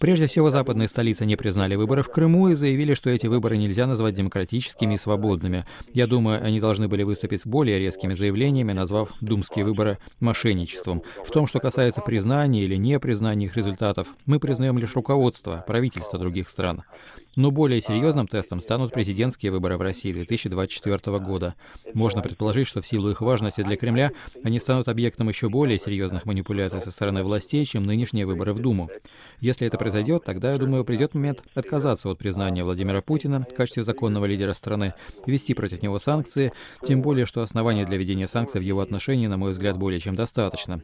Прежде 0.00 0.26
всего, 0.26 0.50
западные 0.50 0.88
столицы 0.88 1.26
не 1.26 1.36
признали 1.36 1.74
выборы 1.74 2.02
в 2.02 2.10
Крыму 2.10 2.48
и 2.48 2.54
заявили, 2.54 2.94
что 2.94 3.10
эти 3.10 3.26
выборы 3.26 3.56
нельзя 3.56 3.86
назвать 3.86 4.14
демократическими 4.14 4.94
и 4.94 4.98
свободными. 4.98 5.64
Я 5.92 6.06
думаю, 6.06 6.42
они 6.42 6.60
должны 6.60 6.88
были 6.88 7.02
выступить 7.02 7.42
с 7.42 7.46
более 7.46 7.78
резкими 7.78 8.14
заявлениями, 8.14 8.72
назвав 8.72 9.12
думские 9.20 9.64
выборы 9.64 9.98
мошенничеством. 10.20 11.02
В 11.24 11.30
том, 11.30 11.46
что 11.46 11.60
касается 11.60 12.00
признания 12.00 12.62
или 12.62 12.76
не 12.76 12.98
признания 12.98 13.46
их 13.46 13.56
результатов, 13.56 14.08
мы 14.26 14.38
признаем 14.38 14.78
лишь 14.78 14.94
руководство, 14.94 15.64
правительство 15.66 16.18
других 16.18 16.48
стран. 16.48 16.84
Но 17.36 17.50
более 17.50 17.80
серьезным 17.80 18.28
тестом 18.28 18.60
станут 18.60 18.92
президентские 18.92 19.50
выборы 19.50 19.76
в 19.76 19.82
России 19.82 20.12
2024 20.12 21.18
года. 21.18 21.54
Можно 21.92 22.22
предположить, 22.22 22.68
что 22.68 22.80
в 22.80 22.86
силу 22.86 23.10
их 23.10 23.20
важности 23.20 23.62
для 23.62 23.76
Кремля 23.76 24.12
они 24.44 24.60
станут 24.60 24.86
объектом 24.88 25.28
еще 25.28 25.48
более 25.48 25.78
серьезных 25.78 26.26
манипуляций 26.26 26.80
со 26.80 26.92
стороны 26.92 27.24
властей, 27.24 27.64
чем 27.64 27.82
нынешние 27.82 28.24
выборы 28.24 28.52
в 28.52 28.60
Думу. 28.60 28.88
Если 29.40 29.66
это 29.66 29.78
произойдет, 29.78 30.24
тогда, 30.24 30.52
я 30.52 30.58
думаю, 30.58 30.84
придет 30.84 31.14
момент 31.14 31.42
отказаться 31.54 32.08
от 32.08 32.18
признания 32.18 32.62
Владимира 32.62 33.02
Путина 33.02 33.44
в 33.50 33.54
качестве 33.54 33.82
законного 33.82 34.26
лидера 34.26 34.52
страны, 34.52 34.94
ввести 35.26 35.54
против 35.54 35.82
него 35.82 35.98
санкции, 35.98 36.52
тем 36.86 37.02
более, 37.02 37.26
что 37.26 37.42
оснований 37.42 37.84
для 37.84 37.96
введения 37.96 38.28
санкций 38.28 38.60
в 38.60 38.64
его 38.64 38.80
отношении, 38.80 39.26
на 39.26 39.36
мой 39.36 39.50
взгляд, 39.50 39.76
более 39.76 39.98
чем 39.98 40.14
достаточно. 40.14 40.80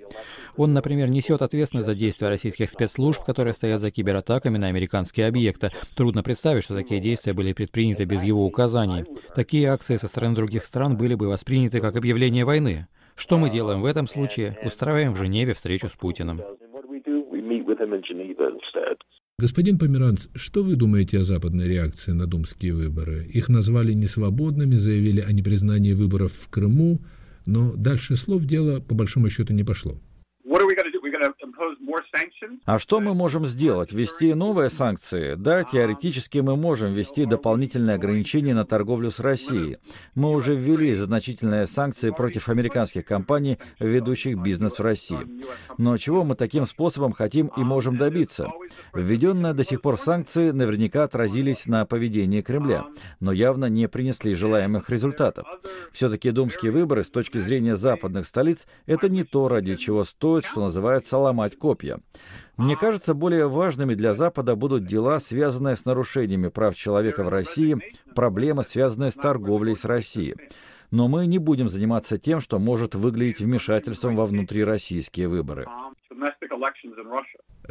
Он, 0.56 0.72
например, 0.72 1.10
несет 1.10 1.42
ответственность 1.42 1.86
за 1.86 1.94
действия 1.94 2.28
российских 2.28 2.70
спецслужб, 2.70 3.24
которые 3.24 3.54
стоят 3.54 3.80
за 3.80 3.90
кибератаками 3.90 4.58
на 4.58 4.66
американские 4.66 5.26
объекты. 5.26 5.70
Трудно 5.94 6.22
представить, 6.22 6.39
представить, 6.40 6.64
что 6.64 6.74
такие 6.74 7.02
действия 7.02 7.34
были 7.34 7.52
предприняты 7.52 8.06
без 8.06 8.22
его 8.22 8.46
указаний. 8.46 9.04
Такие 9.34 9.68
акции 9.68 9.98
со 9.98 10.08
стороны 10.08 10.34
других 10.34 10.64
стран 10.64 10.96
были 10.96 11.14
бы 11.14 11.28
восприняты 11.28 11.80
как 11.80 11.96
объявление 11.96 12.46
войны. 12.46 12.86
Что 13.14 13.36
мы 13.36 13.50
делаем 13.50 13.82
в 13.82 13.84
этом 13.84 14.06
случае? 14.06 14.56
Устраиваем 14.64 15.12
в 15.12 15.18
Женеве 15.18 15.52
встречу 15.52 15.88
с 15.88 15.96
Путиным. 15.96 16.40
Господин 19.38 19.78
Померанц, 19.78 20.28
что 20.34 20.62
вы 20.62 20.76
думаете 20.76 21.18
о 21.18 21.24
западной 21.24 21.68
реакции 21.68 22.12
на 22.12 22.26
думские 22.26 22.72
выборы? 22.72 23.26
Их 23.26 23.50
назвали 23.50 23.92
несвободными, 23.92 24.76
заявили 24.76 25.20
о 25.20 25.32
непризнании 25.32 25.92
выборов 25.92 26.32
в 26.32 26.48
Крыму, 26.48 27.00
но 27.44 27.74
дальше 27.74 28.16
слов 28.16 28.46
дело 28.46 28.80
по 28.80 28.94
большому 28.94 29.28
счету 29.28 29.52
не 29.52 29.62
пошло. 29.62 30.00
А 32.64 32.78
что 32.78 33.00
мы 33.00 33.14
можем 33.14 33.46
сделать? 33.46 33.92
Ввести 33.92 34.34
новые 34.34 34.70
санкции? 34.70 35.34
Да, 35.34 35.64
теоретически 35.64 36.38
мы 36.38 36.56
можем 36.56 36.92
ввести 36.92 37.24
дополнительные 37.24 37.96
ограничения 37.96 38.54
на 38.54 38.64
торговлю 38.64 39.10
с 39.10 39.20
Россией. 39.20 39.78
Мы 40.14 40.30
уже 40.30 40.54
ввели 40.54 40.94
значительные 40.94 41.66
санкции 41.66 42.10
против 42.10 42.48
американских 42.48 43.04
компаний, 43.04 43.58
ведущих 43.78 44.38
бизнес 44.38 44.78
в 44.78 44.82
России. 44.82 45.18
Но 45.78 45.96
чего 45.96 46.24
мы 46.24 46.34
таким 46.34 46.66
способом 46.66 47.12
хотим 47.12 47.48
и 47.56 47.60
можем 47.60 47.96
добиться? 47.96 48.48
Введенные 48.94 49.54
до 49.54 49.64
сих 49.64 49.80
пор 49.80 49.98
санкции 49.98 50.50
наверняка 50.50 51.04
отразились 51.04 51.66
на 51.66 51.84
поведении 51.86 52.40
Кремля, 52.40 52.86
но 53.20 53.32
явно 53.32 53.66
не 53.66 53.88
принесли 53.88 54.34
желаемых 54.34 54.90
результатов. 54.90 55.46
Все-таки 55.92 56.30
думские 56.30 56.72
выборы 56.72 57.02
с 57.02 57.10
точки 57.10 57.38
зрения 57.38 57.76
западных 57.76 58.26
столиц– 58.26 58.66
это 58.86 59.08
не 59.08 59.24
то, 59.24 59.48
ради 59.48 59.76
чего 59.76 60.04
стоит, 60.04 60.44
что 60.44 60.64
называется, 60.64 61.18
ломать 61.18 61.56
копья. 61.60 62.00
Мне 62.56 62.76
кажется, 62.76 63.14
более 63.14 63.48
важными 63.48 63.94
для 63.94 64.14
Запада 64.14 64.56
будут 64.56 64.86
дела, 64.86 65.20
связанные 65.20 65.76
с 65.76 65.84
нарушениями 65.84 66.48
прав 66.48 66.74
человека 66.74 67.22
в 67.22 67.28
России, 67.28 67.76
проблемы, 68.14 68.64
связанные 68.64 69.10
с 69.10 69.14
торговлей 69.14 69.76
с 69.76 69.84
Россией. 69.84 70.34
Но 70.90 71.06
мы 71.06 71.26
не 71.26 71.38
будем 71.38 71.68
заниматься 71.68 72.18
тем, 72.18 72.40
что 72.40 72.58
может 72.58 72.96
выглядеть 72.96 73.40
вмешательством 73.40 74.16
во 74.16 74.26
внутрироссийские 74.26 75.28
выборы. 75.28 75.66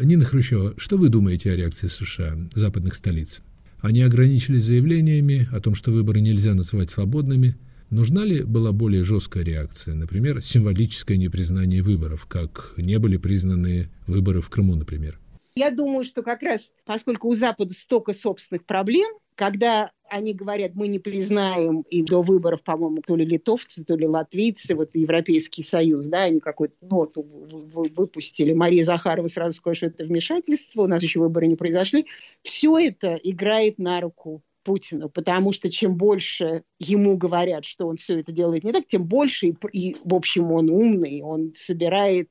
Нина 0.02 0.24
Хрущева, 0.24 0.76
что 0.78 0.98
вы 0.98 1.10
думаете 1.10 1.52
о 1.52 1.56
реакции 1.58 1.88
США, 1.88 2.38
западных 2.54 2.96
столиц? 2.96 3.42
Они 3.82 4.02
ограничились 4.02 4.64
заявлениями 4.64 5.50
о 5.52 5.60
том, 5.60 5.76
что 5.76 5.92
выборы 5.92 6.22
нельзя 6.22 6.54
называть 6.54 6.92
свободными– 6.92 7.58
Нужна 7.90 8.24
ли 8.24 8.44
была 8.44 8.72
более 8.72 9.04
жесткая 9.04 9.44
реакция, 9.44 9.96
например, 9.96 10.42
символическое 10.42 11.18
непризнание 11.18 11.82
выборов, 11.82 12.28
как 12.28 12.74
не 12.78 13.00
были 13.00 13.18
признаны 13.18 13.90
выборы 14.06 14.42
в 14.42 14.50
Крыму, 14.50 14.76
например? 14.76 15.20
Я 15.56 15.72
думаю, 15.72 16.04
что 16.04 16.22
как 16.22 16.44
раз 16.44 16.72
поскольку 16.86 17.28
у 17.28 17.34
Запада 17.34 17.74
столько 17.74 18.14
собственных 18.14 18.66
проблем, 18.66 19.08
когда 19.34 19.92
они 20.10 20.34
говорят, 20.34 20.76
мы 20.76 20.88
не 20.88 21.00
признаем, 21.00 21.82
и 21.90 22.04
до 22.04 22.22
выборов, 22.22 22.62
по-моему, 22.62 23.02
то 23.02 23.16
ли 23.16 23.26
литовцы, 23.26 23.84
то 23.84 23.96
ли 23.96 24.06
латвийцы, 24.06 24.76
вот 24.76 24.90
Европейский 24.94 25.64
Союз, 25.64 26.06
да, 26.06 26.24
они 26.24 26.40
какую-то 26.40 26.76
ноту 26.82 27.24
выпустили. 27.24 28.54
Мария 28.54 28.84
Захарова 28.84 29.28
сразу 29.28 29.56
сказала, 29.56 29.76
что 29.76 29.86
это 29.88 30.04
вмешательство, 30.04 30.84
у 30.84 30.88
нас 30.88 31.02
еще 31.02 31.20
выборы 31.20 31.48
не 31.48 31.56
произошли. 31.56 32.06
Все 32.42 32.78
это 32.78 33.20
играет 33.24 33.80
на 33.80 34.02
руку 34.02 34.44
Путину, 34.70 35.10
потому 35.10 35.52
что 35.52 35.72
чем 35.72 35.96
больше 35.96 36.62
ему 36.78 37.18
говорят, 37.18 37.66
что 37.66 37.88
он 37.88 37.98
все 37.98 38.20
это 38.20 38.32
делает 38.32 38.64
не 38.64 38.72
так, 38.72 38.86
тем 38.86 39.04
больше, 39.04 39.48
и, 39.48 39.56
и 39.74 39.98
в 40.04 40.14
общем, 40.14 40.52
он 40.52 40.70
умный, 40.70 41.22
он 41.24 41.54
собирает 41.56 42.30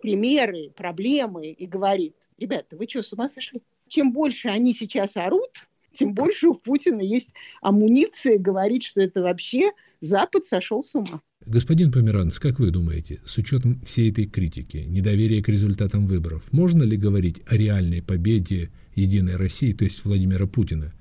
примеры, 0.00 0.70
проблемы 0.76 1.48
и 1.48 1.66
говорит, 1.66 2.14
ребята, 2.38 2.76
вы 2.76 2.86
что, 2.88 3.02
с 3.02 3.12
ума 3.12 3.28
сошли? 3.28 3.62
Чем 3.88 4.12
больше 4.12 4.46
они 4.46 4.74
сейчас 4.74 5.16
орут, 5.16 5.66
тем 5.92 6.14
больше 6.14 6.46
у 6.46 6.54
Путина 6.54 7.00
есть 7.00 7.30
амуниция 7.60 8.38
говорить, 8.38 8.84
что 8.84 9.00
это 9.00 9.20
вообще 9.20 9.72
Запад 10.00 10.44
сошел 10.44 10.84
с 10.84 10.94
ума. 10.94 11.20
Господин 11.44 11.90
Померанц, 11.90 12.38
как 12.38 12.60
вы 12.60 12.70
думаете, 12.70 13.20
с 13.26 13.36
учетом 13.38 13.80
всей 13.84 14.12
этой 14.12 14.26
критики, 14.26 14.84
недоверия 14.86 15.42
к 15.42 15.48
результатам 15.48 16.06
выборов, 16.06 16.44
можно 16.52 16.84
ли 16.84 16.96
говорить 16.96 17.42
о 17.48 17.56
реальной 17.56 18.02
победе 18.02 18.70
Единой 18.94 19.34
России, 19.34 19.72
то 19.72 19.82
есть 19.82 20.04
Владимира 20.04 20.46
Путина? 20.46 20.92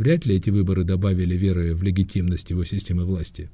Вряд 0.00 0.24
ли 0.24 0.36
эти 0.36 0.48
выборы 0.48 0.82
добавили 0.84 1.34
веры 1.34 1.74
в 1.74 1.82
легитимность 1.82 2.48
его 2.48 2.64
системы 2.64 3.04
власти. 3.04 3.50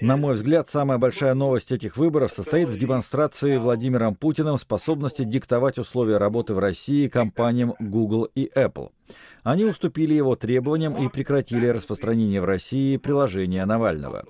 На 0.00 0.16
мой 0.16 0.34
взгляд, 0.34 0.68
самая 0.68 0.98
большая 0.98 1.34
новость 1.34 1.72
этих 1.72 1.96
выборов 1.96 2.30
состоит 2.30 2.70
в 2.70 2.78
демонстрации 2.78 3.56
Владимиром 3.56 4.14
Путиным 4.14 4.56
способности 4.56 5.24
диктовать 5.24 5.78
условия 5.78 6.18
работы 6.18 6.54
в 6.54 6.60
России 6.60 7.08
компаниям 7.08 7.74
Google 7.80 8.28
и 8.36 8.48
Apple. 8.54 8.92
Они 9.42 9.64
уступили 9.64 10.14
его 10.14 10.36
требованиям 10.36 10.94
и 10.94 11.08
прекратили 11.08 11.66
распространение 11.66 12.40
в 12.40 12.44
России 12.44 12.96
приложения 12.96 13.64
Навального. 13.64 14.24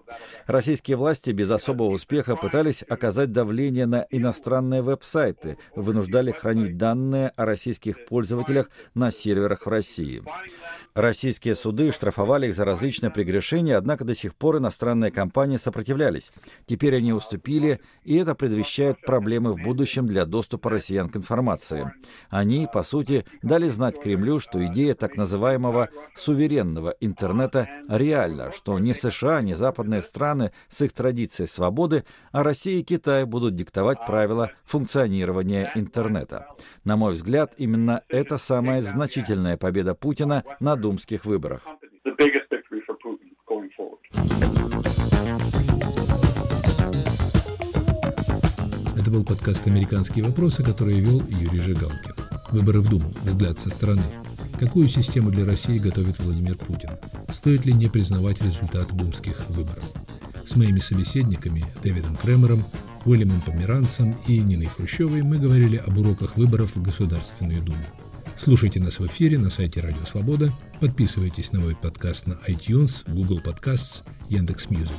Российские 0.47 0.97
власти 0.97 1.31
без 1.31 1.51
особого 1.51 1.89
успеха 1.89 2.37
пытались 2.37 2.85
оказать 2.89 3.33
давление 3.33 3.87
на 3.87 4.07
иностранные 4.11 4.83
веб-сайты, 4.83 5.59
вынуждали 5.75 6.33
хранить 6.33 6.77
данные 6.77 7.33
о 7.37 7.45
российских 7.45 8.05
пользователях 8.07 8.71
на 8.95 9.11
серверах 9.11 9.67
в 9.67 9.69
России. 9.69 10.23
Российские 10.95 11.55
суды 11.55 11.93
штрафовали 11.93 12.49
их 12.49 12.55
за 12.55 12.65
различные 12.65 13.11
прегрешения, 13.11 13.77
однако 13.77 14.05
до 14.05 14.15
сих 14.15 14.35
пор 14.35 14.59
иностранные 14.59 15.11
компании 15.11 15.57
сопротивлялись. 15.57 16.33
Теперь 16.67 16.97
они 16.97 17.13
уступили, 17.13 17.81
и 18.05 18.17
это 18.17 18.35
предвещает 18.35 19.01
проблемы 19.03 19.53
в 19.53 19.63
будущем 19.63 20.07
для 20.07 20.25
доступа 20.25 20.71
россиян 20.71 21.09
к 21.09 21.17
информации. 21.17 21.93
Они, 22.29 22.69
по 22.73 22.83
сути, 22.83 23.25
дали 23.43 23.69
знать 23.69 24.01
Кремлю, 24.01 24.39
что 24.39 24.59
идея 24.71 24.95
так 24.95 25.17
называемого 25.17 25.89
суверенного 26.15 26.95
интернета 27.01 27.69
реальна, 27.89 28.53
что 28.53 28.79
ни 28.79 28.93
США, 28.93 29.43
ни 29.43 29.55
западные 29.55 30.03
страны 30.03 30.53
с 30.69 30.83
их 30.83 30.93
традицией 30.93 31.49
свободы, 31.49 32.05
а 32.33 32.43
Россия 32.43 32.81
и 32.81 32.85
Китай 32.85 33.25
будут 33.25 33.55
диктовать 33.55 34.05
правила 34.07 34.53
функционирования 34.65 35.71
интернета. 35.75 36.49
На 36.85 36.97
мой 36.97 37.15
взгляд, 37.15 37.55
именно 37.57 38.03
это 38.09 38.39
самая 38.39 38.81
значительная 38.81 39.57
победа 39.57 39.95
Путина 39.95 40.45
на 40.61 40.77
думских 40.77 41.25
выборах. 41.25 41.63
Это 48.97 49.11
был 49.11 49.25
подкаст 49.25 49.67
«Американские 49.67 50.25
вопросы», 50.25 50.63
который 50.63 51.01
вел 51.01 51.21
Юрий 51.29 51.61
Жигалкин. 51.61 52.15
Выборы 52.53 52.81
в 52.81 52.89
Думу. 52.89 53.09
Взгляд 53.25 53.59
со 53.59 53.71
стороны. 53.71 54.03
Какую 54.61 54.91
систему 54.91 55.31
для 55.31 55.47
России 55.47 55.79
готовит 55.79 56.19
Владимир 56.19 56.55
Путин? 56.55 56.91
Стоит 57.33 57.65
ли 57.65 57.73
не 57.73 57.89
признавать 57.89 58.43
результаты 58.43 58.95
думских 58.95 59.49
выборов? 59.49 59.83
С 60.45 60.55
моими 60.55 60.81
собеседниками 60.81 61.65
Дэвидом 61.83 62.15
Кремером, 62.15 62.63
Уильямом 63.07 63.41
Померанцем 63.41 64.15
и 64.27 64.39
Ниной 64.39 64.67
Хрущевой 64.67 65.23
мы 65.23 65.39
говорили 65.39 65.79
об 65.79 65.97
уроках 65.97 66.37
выборов 66.37 66.77
в 66.77 66.83
Государственную 66.83 67.63
Думу. 67.63 67.83
Слушайте 68.37 68.81
нас 68.81 68.99
в 68.99 69.07
эфире 69.07 69.39
на 69.39 69.49
сайте 69.49 69.81
Радио 69.81 70.05
Свобода, 70.05 70.53
подписывайтесь 70.79 71.53
на 71.53 71.61
мой 71.61 71.75
подкаст 71.75 72.27
на 72.27 72.35
iTunes, 72.47 73.11
Google 73.11 73.41
Podcasts, 73.43 74.03
Яндекс.Music. 74.29 74.93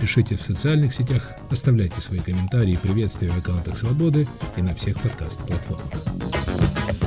Пишите 0.00 0.36
в 0.36 0.42
социальных 0.42 0.92
сетях, 0.92 1.30
оставляйте 1.52 2.00
свои 2.00 2.18
комментарии 2.18 2.72
и 2.72 2.78
приветствия 2.78 3.28
в 3.28 3.38
аккаунтах 3.38 3.78
Свободы 3.78 4.26
и 4.56 4.62
на 4.62 4.74
всех 4.74 5.00
подкаст-платформах. 5.00 7.03